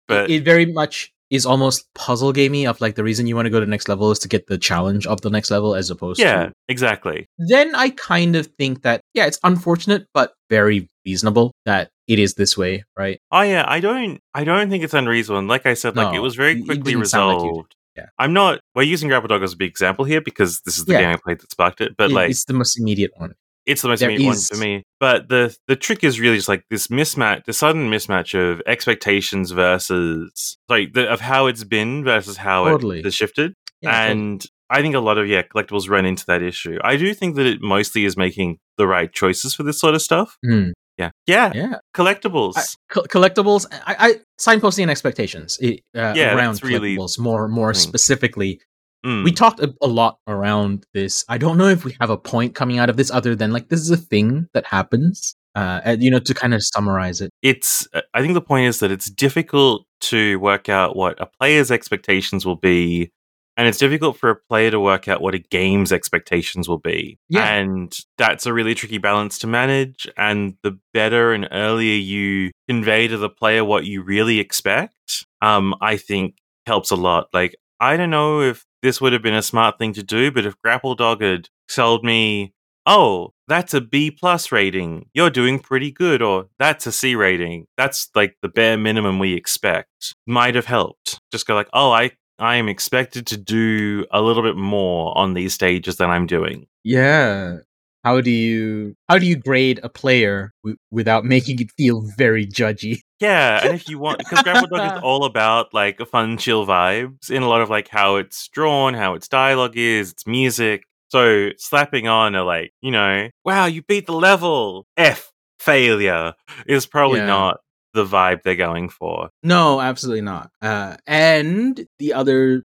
but 0.08 0.29
it 0.29 0.43
very 0.46 0.67
much 0.67 1.10
is 1.32 1.43
almost 1.48 1.86
puzzle 1.96 2.32
gamey 2.32 2.67
of 2.67 2.79
like 2.79 2.93
the 2.93 3.03
reason 3.03 3.25
you 3.25 3.36
want 3.36 3.48
to 3.48 3.50
go 3.50 3.60
to 3.60 3.65
the 3.65 3.70
next 3.70 3.88
level 3.89 4.12
is 4.12 4.20
to 4.20 4.27
get 4.27 4.46
the 4.46 4.58
challenge 4.60 5.08
of 5.08 5.22
the 5.22 5.32
next 5.32 5.50
level 5.50 5.74
as 5.74 5.89
opposed 5.89 6.20
yeah, 6.20 6.46
to 6.48 6.51
exactly. 6.70 7.25
then 7.39 7.74
I 7.74 7.89
kind 7.89 8.36
of 8.36 8.46
think 8.60 8.84
that 8.84 9.01
yeah, 9.15 9.25
it's 9.25 9.39
unfortunate 9.43 10.05
but 10.13 10.34
very 10.51 10.88
reasonable 11.08 11.51
that 11.65 11.89
it 12.07 12.19
is 12.19 12.33
this 12.36 12.57
way, 12.57 12.83
right? 12.98 13.19
Oh 13.31 13.41
yeah, 13.41 13.65
I 13.67 13.79
don't 13.79 14.19
I 14.33 14.43
don't 14.43 14.69
think 14.69 14.83
it's 14.83 14.93
unreasonable. 14.93 15.39
And 15.39 15.48
like 15.48 15.65
I 15.65 15.74
said, 15.74 15.95
like 15.95 16.15
it 16.15 16.19
was 16.19 16.36
very 16.36 16.55
quickly 16.63 16.75
didn't 16.93 16.95
like 16.95 17.01
resolved. 17.01 17.75
Yeah. 17.95 18.07
I'm 18.17 18.33
not 18.33 18.60
we're 18.75 18.83
using 18.83 19.07
Grapple 19.10 19.27
Dog 19.27 19.43
as 19.43 19.53
a 19.53 19.57
big 19.57 19.69
example 19.69 20.03
here 20.05 20.19
because 20.22 20.62
this 20.65 20.77
is 20.77 20.86
the 20.86 20.93
Yeah. 20.93 21.01
game 21.01 21.10
I 21.12 21.17
played 21.24 21.39
that 21.41 21.51
sparked 21.51 21.79
it. 21.81 21.95
But 21.98 22.10
It- 22.12 22.13
like 22.13 22.29
it's 22.31 22.45
the 22.45 22.53
most 22.53 22.79
immediate 22.79 23.12
one. 23.17 23.36
it's 23.65 23.81
the 23.83 23.88
most 23.88 24.00
there 24.01 24.10
immediate 24.10 24.29
one 24.29 24.38
for 24.39 24.57
me. 24.57 24.83
But 25.00 25.29
the 25.29 25.55
the 25.67 25.75
trick 25.75 26.03
is 26.03 26.19
really 26.19 26.38
just 26.38 26.50
like 26.50 26.63
this 26.69 26.88
mismatch, 26.88 27.45
the 27.45 27.53
sudden 27.53 27.89
mismatch 27.91 28.33
of 28.38 28.62
expectations 28.67 29.51
versus 29.51 30.57
like 30.69 30.93
the, 30.93 31.07
of 31.10 31.22
how 31.22 31.48
it's 31.48 31.63
been 31.63 32.03
versus 32.03 32.38
how 32.38 32.65
Totally. 32.65 33.00
it 33.00 33.05
has 33.05 33.15
shifted. 33.15 33.53
Yeah, 33.81 33.91
totally. 33.91 34.12
and 34.12 34.45
I 34.69 34.81
think 34.81 34.95
a 34.95 35.00
lot 35.00 35.17
of 35.17 35.27
yeah 35.27 35.43
collectibles 35.43 35.89
run 35.89 36.05
into 36.05 36.25
that 36.27 36.41
issue. 36.41 36.79
I 36.83 36.95
do 36.95 37.13
think 37.13 37.36
that 37.36 37.45
it 37.45 37.62
mostly 37.62 38.05
is 38.05 38.17
making 38.17 38.57
the 38.77 38.88
right 38.88 39.12
choices 39.12 39.53
for 39.53 39.63
this 39.63 39.79
sort 39.79 39.93
of 39.93 40.01
stuff. 40.01 40.38
Hmm, 40.43 40.69
Yeah, 40.97 41.12
yeah, 41.27 41.51
yeah, 41.55 41.75
collectibles. 41.95 42.53
I- 42.55 42.65
co- 42.89 43.03
collectibles. 43.03 43.65
I, 43.71 43.95
I 44.00 44.19
signposting 44.39 44.89
expectations 44.89 45.57
uh, 45.62 45.71
Yeah, 45.93 46.35
around 46.35 46.55
that's 46.55 46.63
really 46.63 46.95
collectibles 46.95 47.17
more 47.19 47.47
more 47.47 47.73
specifically. 47.73 48.62
Mm. 49.05 49.23
We 49.25 49.31
talked 49.31 49.59
a, 49.59 49.73
a 49.81 49.88
lot 49.88 50.17
around 50.27 50.85
this. 50.93 51.25
I 51.27 51.38
don't 51.38 51.57
know 51.57 51.67
if 51.67 51.83
we 51.83 51.95
have 52.00 52.09
a 52.09 52.17
point 52.17 52.55
coming 52.55 52.77
out 52.79 52.89
of 52.89 52.95
this 52.95 53.12
other 53.12 53.35
than 53.35 53.51
like 53.51 53.67
this 53.69 53.81
is 53.81 53.89
a 53.89 53.97
thing 53.97 54.47
that 54.53 54.65
happens. 54.65 55.35
Uh, 55.55 55.81
and, 55.85 56.01
you 56.03 56.09
know, 56.09 56.17
to 56.17 56.33
kind 56.33 56.53
of 56.55 56.62
summarize 56.63 57.21
it. 57.21 57.29
it's 57.43 57.88
uh, 57.93 58.01
i 58.15 58.21
think 58.21 58.33
the 58.33 58.41
point 58.41 58.65
is 58.65 58.79
that 58.79 58.89
it's 58.89 59.07
difficult 59.12 59.85
to 60.01 60.39
work 60.39 60.67
out 60.67 60.95
what 60.95 61.21
a 61.21 61.27
player's 61.27 61.69
expectations 61.69 62.43
will 62.43 62.55
be 62.55 63.12
and 63.57 63.67
it's 63.67 63.77
difficult 63.77 64.17
for 64.17 64.29
a 64.29 64.36
player 64.36 64.72
to 64.72 64.79
work 64.79 65.07
out 65.07 65.22
what 65.22 65.36
a 65.36 65.39
game's 65.39 65.91
expectations 65.91 66.67
will 66.67 66.79
be 66.79 67.17
Yeah. 67.29 67.45
and 67.53 67.95
that's 68.17 68.45
a 68.45 68.53
really 68.53 68.75
tricky 68.75 68.98
balance 68.98 69.38
to 69.39 69.48
manage 69.48 70.07
and 70.17 70.55
the 70.63 70.77
better 70.93 71.33
and 71.33 71.48
earlier 71.51 71.95
you 71.98 72.51
convey 72.67 73.07
to 73.07 73.17
the 73.17 73.29
player 73.29 73.63
what 73.63 73.86
you 73.86 74.01
really 74.03 74.39
expect 74.39 75.25
um 75.41 75.75
i 75.81 75.98
think 75.98 76.36
helps 76.65 76.91
a 76.91 76.95
lot 76.95 77.27
like 77.33 77.55
i 77.79 77.98
don't 77.98 78.10
know 78.10 78.41
if 78.41 78.65
this 78.81 79.00
would 79.01 79.13
have 79.13 79.22
been 79.22 79.33
a 79.36 79.41
smart 79.43 79.77
thing 79.77 79.93
to 79.93 80.03
do 80.03 80.31
but 80.31 80.45
if 80.45 80.60
grapple 80.63 80.95
dog 80.95 81.21
had 81.21 81.47
told 81.67 82.04
me 82.04 82.54
oh, 82.86 83.32
that's 83.47 83.73
a 83.73 83.80
B 83.80 84.12
plus 84.12 84.51
rating. 84.51 85.06
You're 85.13 85.30
doing 85.30 85.58
pretty 85.60 85.89
good. 85.89 86.21
Or 86.21 86.47
that's 86.60 86.86
a 86.86 86.91
C 86.91 87.15
rating. 87.15 87.65
That's 87.78 88.10
like 88.13 88.36
the 88.41 88.49
bare 88.49 88.78
minimum 88.78 89.19
we 89.19 89.36
expect. 89.36 90.13
Might 90.28 90.56
have 90.56 90.65
helped. 90.65 91.21
Just 91.32 91.47
go 91.47 91.56
like, 91.56 91.69
oh, 91.71 91.91
I, 91.91 92.12
I 92.39 92.56
am 92.56 92.67
expected 92.67 93.28
to 93.28 93.38
do 93.38 94.06
a 94.12 94.22
little 94.22 94.43
bit 94.43 94.56
more 94.56 95.17
on 95.17 95.34
these 95.34 95.54
stages 95.54 95.98
than 95.98 96.10
I'm 96.10 96.26
doing. 96.28 96.67
Yeah. 96.84 97.58
How 98.04 98.19
do 98.19 98.32
you 98.32 98.96
how 99.08 99.17
do 99.17 99.26
you 99.26 99.38
grade 99.38 99.80
a 99.82 99.88
player 99.88 100.52
w- 100.63 100.78
without 100.91 101.24
making 101.24 101.60
it 101.62 101.72
feel 101.78 102.02
very 102.17 102.46
judgy? 102.46 103.00
Yeah, 103.22 103.63
and 103.63 103.74
if 103.74 103.88
you 103.88 103.98
want, 103.98 104.17
because 104.17 104.43
Grapple 104.43 104.67
Dog 104.67 104.98
is 104.98 105.00
all 105.04 105.24
about 105.24 105.74
like 105.74 106.00
fun, 106.10 106.38
chill 106.38 106.67
vibes 106.67 107.30
in 107.32 107.41
a 107.43 107.48
lot 107.48 107.62
of 107.62 107.69
like 107.69 107.88
how 107.88 108.17
it's 108.17 108.50
drawn, 108.50 108.93
how 108.93 109.13
its 109.13 109.30
dialogue 109.30 109.78
is, 109.78 110.12
its 110.12 110.28
music. 110.28 110.84
So 111.10 111.52
slapping 111.58 112.10
on 112.10 112.36
a 112.36 112.43
like, 112.43 112.74
you 112.82 112.91
know, 112.91 113.30
wow, 113.46 113.67
you 113.67 113.82
beat 113.84 114.06
the 114.08 114.12
level. 114.13 114.86
F 114.98 115.32
failure 115.60 116.34
is 116.67 116.86
probably 116.86 117.19
Yeah. 117.19 117.28
not 117.28 117.60
the 117.93 118.06
vibe 118.06 118.43
they're 118.43 118.56
going 118.56 118.89
for. 118.89 119.29
No, 119.43 119.79
absolutely 119.82 120.21
not. 120.21 120.51
Uh, 120.62 120.97
and 121.08 121.86
the 121.99 122.13
others, 122.13 122.63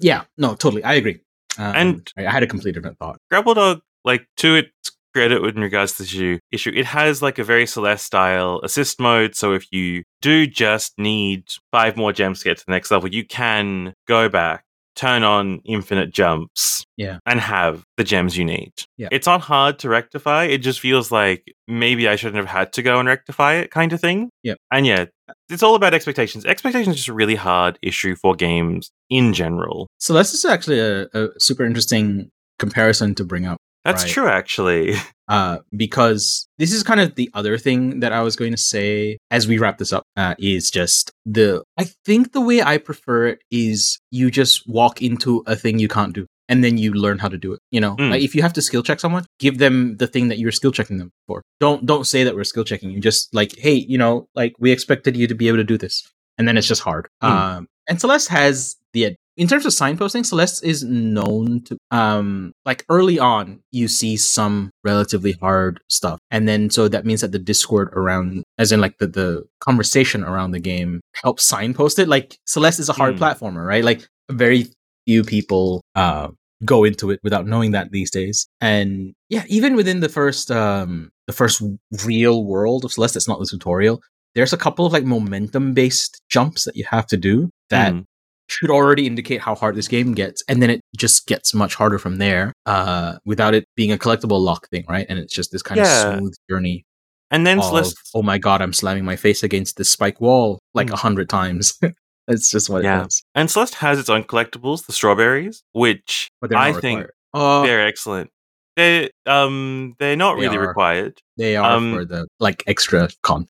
yeah, 0.00 0.24
no, 0.36 0.54
totally, 0.54 0.82
I 0.84 0.94
agree. 0.94 1.20
Um, 1.58 1.72
And- 1.76 2.12
I 2.16 2.22
had 2.22 2.42
a 2.42 2.46
completely 2.46 2.72
different 2.72 2.98
thought. 2.98 3.18
Grapple 3.30 3.54
Dog, 3.54 3.80
like 4.04 4.26
to 4.38 4.56
its 4.56 4.70
credit 5.14 5.40
in 5.44 5.62
regards 5.62 5.92
to 5.92 6.02
this 6.02 6.12
issue, 6.12 6.38
issue, 6.50 6.72
it 6.74 6.86
has 6.86 7.22
like 7.22 7.38
a 7.38 7.44
very 7.44 7.66
Celeste 7.66 8.04
style 8.04 8.60
assist 8.64 8.98
mode. 8.98 9.36
So 9.36 9.52
if 9.52 9.70
you 9.70 10.02
do 10.20 10.46
just 10.46 10.94
need 10.98 11.44
five 11.70 11.96
more 11.96 12.12
gems 12.12 12.40
to 12.40 12.46
get 12.46 12.58
to 12.58 12.66
the 12.66 12.72
next 12.72 12.90
level, 12.90 13.08
you 13.08 13.24
can 13.24 13.94
go 14.08 14.28
back, 14.28 14.64
turn 14.94 15.22
on 15.22 15.60
infinite 15.64 16.12
jumps, 16.12 16.84
Yeah. 16.96 17.18
and 17.26 17.40
have 17.40 17.84
the 17.96 18.04
gems 18.04 18.36
you 18.36 18.44
need. 18.44 18.72
Yeah. 18.96 19.08
It's 19.10 19.26
not 19.26 19.40
hard 19.40 19.78
to 19.80 19.88
rectify. 19.88 20.44
It 20.44 20.58
just 20.58 20.80
feels 20.80 21.10
like 21.10 21.52
maybe 21.66 22.08
I 22.08 22.16
shouldn't 22.16 22.36
have 22.36 22.46
had 22.46 22.72
to 22.74 22.82
go 22.82 22.98
and 22.98 23.08
rectify 23.08 23.54
it, 23.54 23.70
kind 23.70 23.92
of 23.92 24.00
thing. 24.00 24.30
Yep. 24.42 24.58
And 24.72 24.86
yeah, 24.86 25.06
it's 25.48 25.62
all 25.62 25.74
about 25.74 25.94
expectations. 25.94 26.44
Expectations 26.44 26.94
is 26.94 27.00
just 27.02 27.08
a 27.08 27.14
really 27.14 27.34
hard 27.34 27.78
issue 27.82 28.14
for 28.14 28.34
games 28.34 28.90
in 29.10 29.32
general. 29.32 29.88
So 29.98 30.12
this 30.14 30.32
is 30.34 30.44
actually 30.44 30.80
a, 30.80 31.06
a 31.14 31.28
super 31.38 31.64
interesting 31.64 32.30
comparison 32.58 33.14
to 33.16 33.24
bring 33.24 33.46
up. 33.46 33.58
That's 33.84 34.04
Right. 34.04 34.12
true, 34.12 34.28
actually. 34.28 34.94
uh, 35.28 35.58
because 35.76 36.46
this 36.58 36.72
is 36.72 36.82
kind 36.82 37.00
of 37.00 37.14
the 37.14 37.30
other 37.34 37.56
thing 37.58 38.00
that 38.00 38.12
I 38.12 38.20
was 38.22 38.36
going 38.36 38.52
to 38.52 38.58
say 38.58 39.18
as 39.30 39.46
we 39.48 39.58
wrap 39.58 39.78
this 39.78 39.92
up 39.92 40.04
uh, 40.16 40.34
is 40.38 40.70
just 40.70 41.10
the 41.24 41.62
I 41.78 41.84
think 42.04 42.32
the 42.32 42.40
way 42.40 42.62
I 42.62 42.78
prefer 42.78 43.26
it 43.28 43.38
is 43.50 43.98
you 44.10 44.30
just 44.30 44.68
walk 44.68 45.00
into 45.02 45.42
a 45.46 45.56
thing 45.56 45.78
you 45.78 45.88
can't 45.88 46.12
do 46.12 46.26
and 46.46 46.62
then 46.62 46.76
you 46.76 46.92
learn 46.92 47.18
how 47.18 47.28
to 47.28 47.38
do 47.38 47.54
it. 47.54 47.60
You 47.70 47.80
know, 47.80 47.96
Mm. 47.96 48.10
like 48.10 48.22
if 48.22 48.34
you 48.34 48.42
have 48.42 48.52
to 48.54 48.62
skill 48.62 48.82
check 48.82 49.00
someone, 49.00 49.24
give 49.38 49.56
them 49.58 49.96
the 49.96 50.06
thing 50.06 50.28
that 50.28 50.38
you're 50.38 50.52
skill 50.52 50.72
checking 50.72 50.98
them 50.98 51.10
for. 51.26 51.42
Don't 51.60 51.86
don't 51.86 52.06
say 52.06 52.24
that 52.24 52.34
we're 52.34 52.44
skill 52.44 52.64
checking 52.64 52.90
you. 52.90 53.00
Just 53.00 53.34
like 53.34 53.56
hey, 53.56 53.74
you 53.74 53.96
know, 53.96 54.28
like 54.34 54.54
we 54.58 54.70
expected 54.72 55.16
you 55.16 55.26
to 55.26 55.34
be 55.34 55.48
able 55.48 55.58
to 55.58 55.64
do 55.64 55.78
this, 55.78 56.06
and 56.36 56.46
then 56.46 56.58
it's 56.58 56.68
just 56.68 56.82
hard. 56.82 57.08
Mm. 57.22 57.28
Um, 57.30 57.68
and 57.88 57.98
Celeste 58.00 58.28
has 58.28 58.76
the 58.92 59.16
in 59.36 59.48
terms 59.48 59.66
of 59.66 59.72
signposting, 59.72 60.24
Celeste 60.24 60.62
is 60.64 60.84
known 60.84 61.62
to 61.64 61.76
um 61.90 62.52
like 62.64 62.84
early 62.88 63.18
on 63.18 63.60
you 63.72 63.88
see 63.88 64.16
some 64.16 64.70
relatively 64.84 65.32
hard 65.32 65.80
stuff. 65.88 66.18
And 66.30 66.46
then 66.48 66.70
so 66.70 66.88
that 66.88 67.04
means 67.04 67.20
that 67.22 67.32
the 67.32 67.38
Discord 67.38 67.88
around 67.94 68.44
as 68.58 68.70
in 68.72 68.80
like 68.80 68.98
the, 68.98 69.06
the 69.08 69.44
conversation 69.60 70.22
around 70.24 70.52
the 70.52 70.60
game 70.60 71.00
helps 71.22 71.44
signpost 71.44 71.98
it. 71.98 72.08
Like 72.08 72.36
Celeste 72.46 72.80
is 72.80 72.88
a 72.88 72.92
hard 72.92 73.16
Hmm. 73.16 73.24
platformer, 73.24 73.66
right? 73.66 73.84
Like 73.84 74.06
very 74.30 74.68
few 75.06 75.24
people 75.24 75.82
uh 75.94 76.28
go 76.64 76.84
into 76.84 77.10
it 77.10 77.20
without 77.22 77.46
knowing 77.46 77.72
that 77.72 77.90
these 77.90 78.10
days. 78.10 78.46
And 78.60 79.12
yeah, 79.28 79.44
even 79.48 79.74
within 79.76 80.00
the 80.00 80.08
first 80.08 80.50
um 80.50 81.10
the 81.26 81.32
first 81.32 81.60
real 82.04 82.44
world 82.44 82.84
of 82.84 82.92
Celeste 82.92 83.14
that's 83.14 83.28
not 83.28 83.40
the 83.40 83.46
tutorial, 83.46 84.00
there's 84.34 84.52
a 84.52 84.56
couple 84.58 84.86
of 84.86 84.92
like 84.92 85.04
momentum 85.04 85.74
based 85.74 86.22
jumps 86.30 86.64
that 86.64 86.76
you 86.76 86.84
have 86.88 87.06
to 87.08 87.16
do 87.16 87.50
that 87.70 87.92
Mm. 87.94 88.04
Should 88.48 88.70
already 88.70 89.06
indicate 89.06 89.40
how 89.40 89.54
hard 89.54 89.74
this 89.74 89.88
game 89.88 90.12
gets 90.14 90.42
and 90.48 90.60
then 90.62 90.70
it 90.70 90.80
just 90.96 91.26
gets 91.26 91.54
much 91.54 91.74
harder 91.74 91.98
from 91.98 92.16
there 92.16 92.52
uh 92.66 93.16
without 93.24 93.54
it 93.54 93.64
being 93.76 93.90
a 93.92 93.96
collectible 93.98 94.40
lock 94.40 94.68
thing 94.68 94.84
right 94.88 95.06
and 95.08 95.18
it's 95.18 95.34
just 95.34 95.50
this 95.52 95.62
kind 95.62 95.78
Yeah. 95.78 96.08
of 96.12 96.18
smooth 96.18 96.34
journey 96.50 96.84
And 97.30 97.46
then 97.46 97.58
of, 97.58 97.64
Celeste 97.64 97.96
oh 98.14 98.22
my 98.22 98.38
god 98.38 98.60
i'm 98.62 98.72
slamming 98.72 99.04
my 99.04 99.16
face 99.16 99.42
against 99.42 99.76
this 99.76 99.88
spike 99.90 100.20
wall 100.20 100.58
like 100.74 100.90
a 100.90 100.94
Mm. 100.94 100.98
hundred 100.98 101.28
times 101.30 101.78
it's 102.28 102.50
just 102.50 102.68
what 102.68 102.82
Yeah. 102.84 103.00
it 103.00 103.02
does 103.04 103.22
And 103.34 103.50
Celeste 103.50 103.76
has 103.76 103.98
its 103.98 104.08
own 104.10 104.24
collectibles, 104.24 104.86
the 104.86 104.92
strawberries, 104.92 105.62
which 105.72 106.28
I 106.42 106.72
not 106.72 106.80
think 106.82 106.98
required. 107.00 107.12
oh 107.32 107.62
they're 107.62 107.86
excellent. 107.86 108.30
They 108.76 109.10
um 109.26 109.94
they're 109.98 110.16
not 110.16 110.34
They 110.36 110.42
really 110.42 110.56
are. 110.58 110.68
required. 110.68 111.20
they 111.38 111.56
are 111.56 111.72
um, 111.76 111.94
for 111.94 112.04
the 112.04 112.26
like 112.40 112.62
extra 112.66 113.08
content 113.22 113.48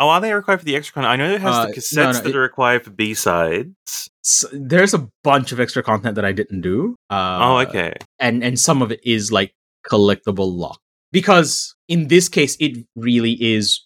Oh, 0.00 0.08
are 0.10 0.20
they 0.20 0.32
required 0.32 0.58
for 0.60 0.64
the 0.64 0.76
extra 0.76 0.94
content? 0.94 1.10
I 1.10 1.16
know 1.16 1.32
it 1.34 1.40
has 1.40 1.54
Uh, 1.56 1.66
the 1.66 1.72
cassettes 1.74 1.96
no, 1.96 2.12
that 2.12 2.26
it- 2.26 2.36
are 2.36 2.40
required 2.40 2.84
for 2.84 2.90
B 2.90 3.14
sides. 3.14 3.70
so 4.22 4.46
there's 4.52 4.94
a 4.94 5.08
bunch 5.24 5.52
of 5.52 5.58
extra 5.60 5.82
content 5.82 6.14
that 6.14 6.24
i 6.24 6.32
didn't 6.32 6.60
do 6.60 6.94
uh, 7.10 7.38
oh, 7.40 7.58
okay. 7.66 7.94
and 8.20 8.44
and 8.44 8.60
some 8.60 8.82
of 8.82 8.92
it 8.92 9.00
is 9.02 9.32
like 9.32 9.52
collectible 9.90 10.52
lock 10.54 10.78
because 11.12 11.74
in 11.88 12.08
this 12.08 12.28
case 12.28 12.54
it 12.60 12.84
really 12.94 13.32
is 13.40 13.84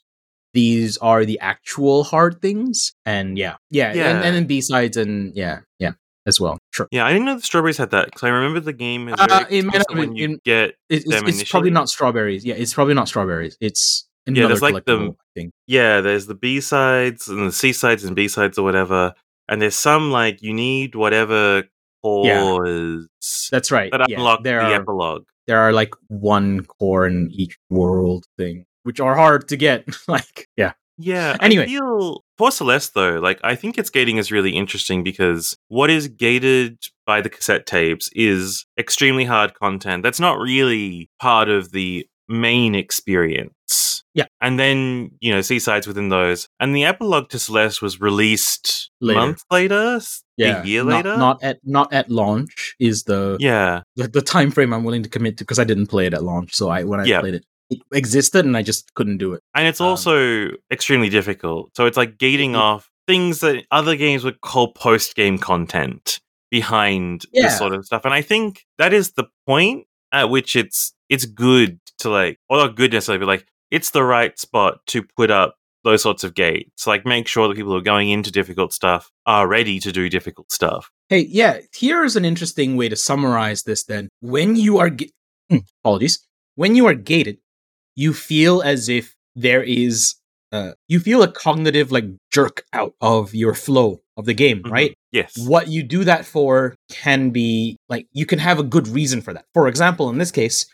these 0.55 0.99
are 0.99 1.25
the 1.25 1.39
actual 1.41 2.03
hard 2.05 2.41
things 2.43 2.93
and 3.07 3.39
yeah 3.39 3.55
yeah, 3.71 3.95
Yeah. 3.95 4.09
And, 4.11 4.25
and 4.25 4.35
then 4.37 4.47
b-sides 4.47 4.97
and 4.97 5.33
yeah 5.37 5.61
yeah 5.79 5.93
as 6.27 6.41
well. 6.41 6.59
Sure. 6.73 6.87
Yeah, 6.93 7.05
I 7.07 7.13
didn't 7.13 7.27
know 7.27 7.35
the 7.37 7.43
strawberries 7.43 7.79
had 7.79 7.91
that 7.91 8.07
because 8.07 8.23
I 8.23 8.29
remember 8.29 8.61
the 8.61 8.73
game 8.73 9.09
is 9.09 9.15
Uh, 9.19 9.45
it 9.51 9.65
may 9.65 9.71
not 9.71 9.75
explicit 9.77 9.99
when 9.99 10.15
be- 10.15 10.21
you 10.21 10.31
it- 10.35 10.45
get. 10.45 10.75
It's, 10.89 11.05
it's 11.09 11.51
probably 11.51 11.71
not 11.71 11.89
strawberries. 11.89 12.45
Yeah, 12.45 12.55
it's 12.55 12.75
probably 12.75 12.95
not 12.95 13.09
strawberries. 13.09 13.57
It's 13.61 14.09
another 14.27 14.49
there's 14.49 14.63
like 14.63 14.85
the- 14.85 15.15
thing. 15.35 15.51
Yeah, 15.67 16.01
there's 16.01 16.27
the 16.27 16.35
B 16.35 16.61
sides 16.61 17.29
and 17.29 17.47
the 17.49 17.53
C 17.53 17.73
sides 17.73 18.05
and 18.05 18.15
B 18.17 18.29
sides 18.29 18.59
or 18.59 18.63
whatever, 18.65 19.15
and 19.49 19.61
there's 19.63 19.75
some 19.77 20.11
like 20.11 20.43
you 20.43 20.53
need 20.53 20.95
whatever 20.95 21.65
cores 22.03 23.09
That's 23.51 23.71
right. 23.71 23.91
that 23.93 24.09
yeah, 24.09 24.17
unlock 24.19 24.43
there 24.45 24.61
the 24.61 24.67
are 24.73 24.81
epilogue. 24.81 25.25
there 25.47 25.59
are 25.61 25.73
like 25.73 25.91
one 26.09 26.65
core 26.65 27.07
in 27.07 27.31
each 27.33 27.57
world 27.71 28.25
thing, 28.37 28.65
which 28.83 29.01
are 29.01 29.15
hard 29.15 29.49
to 29.49 29.57
get. 29.57 29.87
like, 30.09 30.49
yeah, 30.57 30.73
Yeah. 30.99 31.37
Anyway. 31.41 31.65
I 31.65 31.67
feel 31.67 32.25
for 32.39 32.51
Celeste 32.51 32.95
though, 32.95 33.19
like 33.21 33.41
I 33.45 33.55
think 33.55 33.79
its 33.79 33.91
gating 33.91 34.17
is 34.19 34.33
really 34.33 34.51
interesting 34.51 35.03
because 35.05 35.57
what 35.69 35.91
is 35.91 36.09
gated 36.09 36.79
by 37.07 37.21
the 37.21 37.31
cassette 37.31 37.67
tapes 37.67 38.11
is 38.15 38.67
extremely 38.79 39.25
hard 39.25 39.55
content. 39.55 40.03
That's 40.03 40.21
not 40.21 40.39
really 40.39 41.09
part 41.21 41.49
of 41.49 41.73
the 41.73 42.07
main 42.29 42.75
experience. 42.75 43.92
Yeah. 44.15 44.27
And 44.41 44.59
then, 44.61 45.13
you 45.21 45.33
know, 45.33 45.41
C-sides 45.41 45.87
within 45.87 46.11
those. 46.11 46.49
And 46.61 46.77
the 46.77 46.85
epilogue 46.85 47.29
to 47.31 47.39
Celeste 47.39 47.81
was 47.81 48.01
released 48.01 48.91
Later. 49.01 49.19
months 49.21 49.45
later, 49.51 50.01
yeah. 50.37 50.63
a 50.63 50.67
year 50.67 50.85
not, 50.85 51.05
later. 51.05 51.17
not 51.17 51.43
at 51.43 51.59
not 51.65 51.93
at 51.93 52.11
launch 52.11 52.75
is 52.79 53.05
the 53.05 53.37
yeah. 53.41 53.83
the, 53.97 54.09
the 54.09 54.21
time 54.23 54.51
frame 54.51 54.73
I'm 54.75 54.85
willing 54.85 55.03
to 55.03 55.09
commit 55.09 55.39
to 55.39 55.45
because 55.45 55.59
I 55.59 55.65
didn't 55.65 55.87
play 55.87 56.07
it 56.07 56.15
at 56.15 56.23
launch. 56.23 56.55
So 56.55 56.69
I 56.69 56.85
when 56.85 57.01
I 57.01 57.05
Yeah. 57.05 57.21
played 57.21 57.35
it, 57.35 57.45
it 57.71 57.81
existed 57.93 58.45
and 58.45 58.57
I 58.57 58.63
just 58.63 58.93
couldn't 58.95 59.17
do 59.19 59.33
it. 59.33 59.41
And 59.55 59.67
it's 59.67 59.81
Um, 59.81 59.87
also 59.89 60.49
extremely 60.71 61.09
difficult. 61.09 61.71
So 61.77 61.87
it's 61.87 61.97
like 61.97 62.19
gating 62.19 62.53
Yeah. 62.53 62.59
off 62.61 62.91
things 63.09 63.41
that 63.41 63.65
other 63.71 63.97
games 63.97 64.25
would 64.25 64.41
call 64.43 64.73
post 64.73 65.15
game 65.17 65.39
content 65.39 66.21
behind 66.51 67.25
Yeah. 67.33 67.45
this 67.45 67.59
sort 67.59 67.73
of 67.73 67.85
stuff. 67.87 68.05
And 68.05 68.13
I 68.15 68.21
think 68.23 68.65
that 68.79 68.93
is 68.93 69.13
the 69.13 69.25
point 69.47 69.87
at 70.13 70.29
which 70.29 70.55
it's 70.55 70.93
it's 71.09 71.25
good 71.25 71.79
to 71.99 72.11
like 72.11 72.37
or 72.51 72.59
not 72.59 72.77
good 72.77 72.93
necessarily, 72.93 73.19
but 73.21 73.27
like 73.27 73.47
it's 73.73 73.91
the 73.91 74.05
right 74.05 74.39
spot 74.39 74.79
to 74.89 75.03
put 75.17 75.31
up 75.31 75.57
those 75.85 76.03
sorts 76.03 76.23
of 76.23 76.35
gates. 76.35 76.87
Like 76.87 77.05
make 77.05 77.27
sure 77.27 77.49
that 77.49 77.57
people 77.57 77.73
who 77.73 77.79
are 77.79 77.83
going 77.95 78.09
into 78.11 78.31
difficult 78.31 78.73
stuff 78.73 79.11
are 79.27 79.49
ready 79.49 79.81
to 79.81 79.91
do 79.91 80.09
difficult 80.09 80.53
stuff. 80.53 80.91
Hey, 81.09 81.27
yeah, 81.29 81.59
here's 81.75 82.15
an 82.15 82.25
interesting 82.25 82.77
way 82.77 82.89
to 82.89 82.95
summarize 82.97 83.65
this 83.65 83.83
then. 83.85 84.09
When 84.21 84.55
you 84.55 84.79
are 84.79 84.91
ga- 84.91 85.11
Hmm, 85.51 85.59
apologies. 85.85 86.21
When 86.55 86.77
you 86.77 86.87
are 86.87 86.95
gated, 86.95 87.39
you 87.97 88.13
feel 88.15 88.63
as 88.63 88.89
if 88.89 89.15
there 89.35 89.63
is 89.63 90.15
uh 90.53 90.73
you 90.87 91.01
feel 91.01 91.23
a 91.23 91.33
cognitive 91.33 91.91
like 91.91 92.05
jerk 92.31 92.65
out 92.73 92.93
of 93.01 93.35
your 93.35 93.55
flow 93.55 94.01
of 94.19 94.25
the 94.27 94.35
game, 94.35 94.63
Mhm. 94.63 94.71
right? 94.71 94.95
Yes. 95.11 95.33
What 95.39 95.69
you 95.69 95.83
do 95.83 96.05
that 96.05 96.25
for 96.27 96.75
can 96.91 97.31
be 97.31 97.77
like 97.89 98.07
you 98.13 98.25
can 98.27 98.39
have 98.39 98.59
a 98.61 98.63
good 98.75 98.87
reason 98.87 99.21
for 99.23 99.33
that. 99.35 99.47
For 99.55 99.67
example, 99.67 100.09
in 100.11 100.19
this 100.19 100.31
case, 100.31 100.67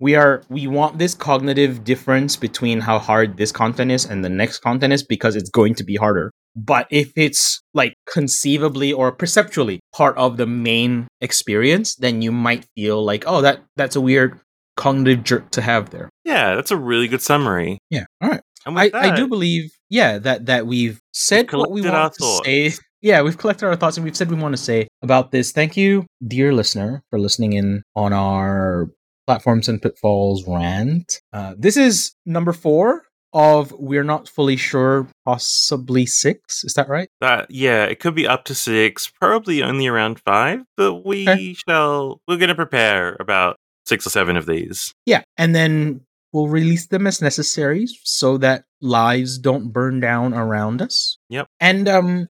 we 0.00 0.14
are 0.14 0.42
we 0.48 0.66
want 0.66 0.98
this 0.98 1.14
cognitive 1.14 1.84
difference 1.84 2.34
between 2.34 2.80
how 2.80 2.98
hard 2.98 3.36
this 3.36 3.52
content 3.52 3.90
is 3.90 4.06
and 4.06 4.24
the 4.24 4.30
next 4.30 4.60
content 4.60 4.92
is 4.92 5.04
because 5.04 5.36
it's 5.36 5.50
going 5.50 5.74
to 5.74 5.84
be 5.84 5.96
harder. 5.96 6.32
But 6.56 6.88
if 6.90 7.12
it's 7.16 7.62
like 7.74 7.94
conceivably 8.10 8.92
or 8.92 9.12
perceptually 9.12 9.80
part 9.94 10.16
of 10.16 10.36
the 10.36 10.46
main 10.46 11.06
experience, 11.20 11.94
then 11.94 12.22
you 12.22 12.32
might 12.32 12.66
feel 12.74 13.04
like, 13.04 13.24
oh, 13.26 13.42
that 13.42 13.62
that's 13.76 13.94
a 13.94 14.00
weird 14.00 14.40
cognitive 14.76 15.22
jerk 15.22 15.50
to 15.50 15.60
have 15.60 15.90
there. 15.90 16.08
Yeah, 16.24 16.54
that's 16.54 16.70
a 16.70 16.76
really 16.76 17.06
good 17.06 17.22
summary. 17.22 17.78
Yeah. 17.90 18.04
All 18.20 18.30
right. 18.30 18.40
And 18.66 18.78
I, 18.78 18.84
with 18.84 18.94
I 18.94 19.14
do 19.14 19.28
believe, 19.28 19.70
yeah, 19.88 20.18
that 20.18 20.46
that 20.46 20.66
we've 20.66 21.00
said 21.12 21.52
what 21.52 21.70
we 21.70 21.82
want 21.82 22.14
to 22.14 22.40
say. 22.44 22.72
Yeah, 23.02 23.22
we've 23.22 23.38
collected 23.38 23.64
our 23.64 23.76
thoughts 23.76 23.96
and 23.96 24.04
we've 24.04 24.14
said 24.14 24.30
we 24.30 24.36
want 24.36 24.52
to 24.52 24.62
say 24.62 24.86
about 25.00 25.32
this. 25.32 25.52
Thank 25.52 25.74
you, 25.74 26.04
dear 26.28 26.52
listener, 26.52 27.02
for 27.08 27.18
listening 27.18 27.54
in 27.54 27.82
on 27.96 28.12
our 28.12 28.90
platforms 29.30 29.68
and 29.68 29.80
pitfalls 29.80 30.44
rant. 30.48 31.20
Uh, 31.32 31.54
this 31.56 31.76
is 31.76 32.14
number 32.26 32.52
four 32.52 33.04
of 33.32 33.70
we're 33.78 34.02
not 34.02 34.28
fully 34.28 34.56
sure, 34.56 35.06
possibly 35.24 36.04
six. 36.04 36.64
Is 36.64 36.74
that 36.74 36.88
right? 36.88 37.08
That 37.20 37.46
yeah, 37.48 37.84
it 37.84 38.00
could 38.00 38.16
be 38.16 38.26
up 38.26 38.44
to 38.46 38.56
six, 38.56 39.06
probably 39.20 39.62
only 39.62 39.86
around 39.86 40.18
five, 40.20 40.62
but 40.76 41.06
we 41.06 41.28
Okay. 41.28 41.54
shall 41.54 42.20
we're 42.26 42.38
gonna 42.38 42.56
prepare 42.56 43.16
about 43.20 43.54
six 43.86 44.04
or 44.04 44.10
seven 44.10 44.36
of 44.36 44.46
these. 44.46 44.92
Yeah, 45.06 45.22
and 45.36 45.54
then 45.54 46.00
we'll 46.32 46.48
release 46.48 46.88
them 46.88 47.06
as 47.06 47.22
necessary 47.22 47.86
so 48.02 48.36
that 48.38 48.64
lives 48.80 49.38
don't 49.38 49.72
burn 49.72 50.00
down 50.00 50.34
around 50.34 50.82
us. 50.82 51.18
Yep. 51.28 51.46
And 51.60 51.88
um 51.88 52.28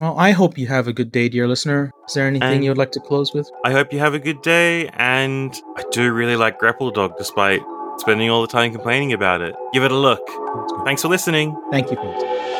well, 0.00 0.18
I 0.18 0.32
hope 0.32 0.58
you 0.58 0.66
have 0.66 0.88
a 0.88 0.92
good 0.92 1.10
day, 1.10 1.28
dear 1.28 1.48
listener. 1.48 1.92
Is 2.06 2.14
there 2.14 2.26
anything 2.26 2.48
And- 2.56 2.64
you 2.64 2.70
would 2.70 2.78
like 2.78 2.92
to 2.92 3.00
close 3.00 3.32
with? 3.32 3.50
I 3.64 3.72
hope 3.72 3.92
you 3.92 3.98
have 3.98 4.14
a 4.14 4.18
good 4.18 4.42
day, 4.42 4.88
and 4.94 5.54
I 5.76 5.84
do 5.90 6.12
really 6.12 6.36
like 6.36 6.58
Grapple 6.58 6.90
Dog 6.90 7.16
despite 7.16 7.62
spending 7.98 8.28
all 8.28 8.42
the 8.42 8.48
time 8.48 8.72
complaining 8.72 9.12
about 9.12 9.40
it. 9.40 9.54
Give 9.72 9.82
it 9.84 9.90
a 9.92 9.96
look. 9.96 10.20
Thanks 10.84 11.02
for 11.02 11.08
listening. 11.08 11.56
Thank 11.70 11.90
you. 11.90 12.55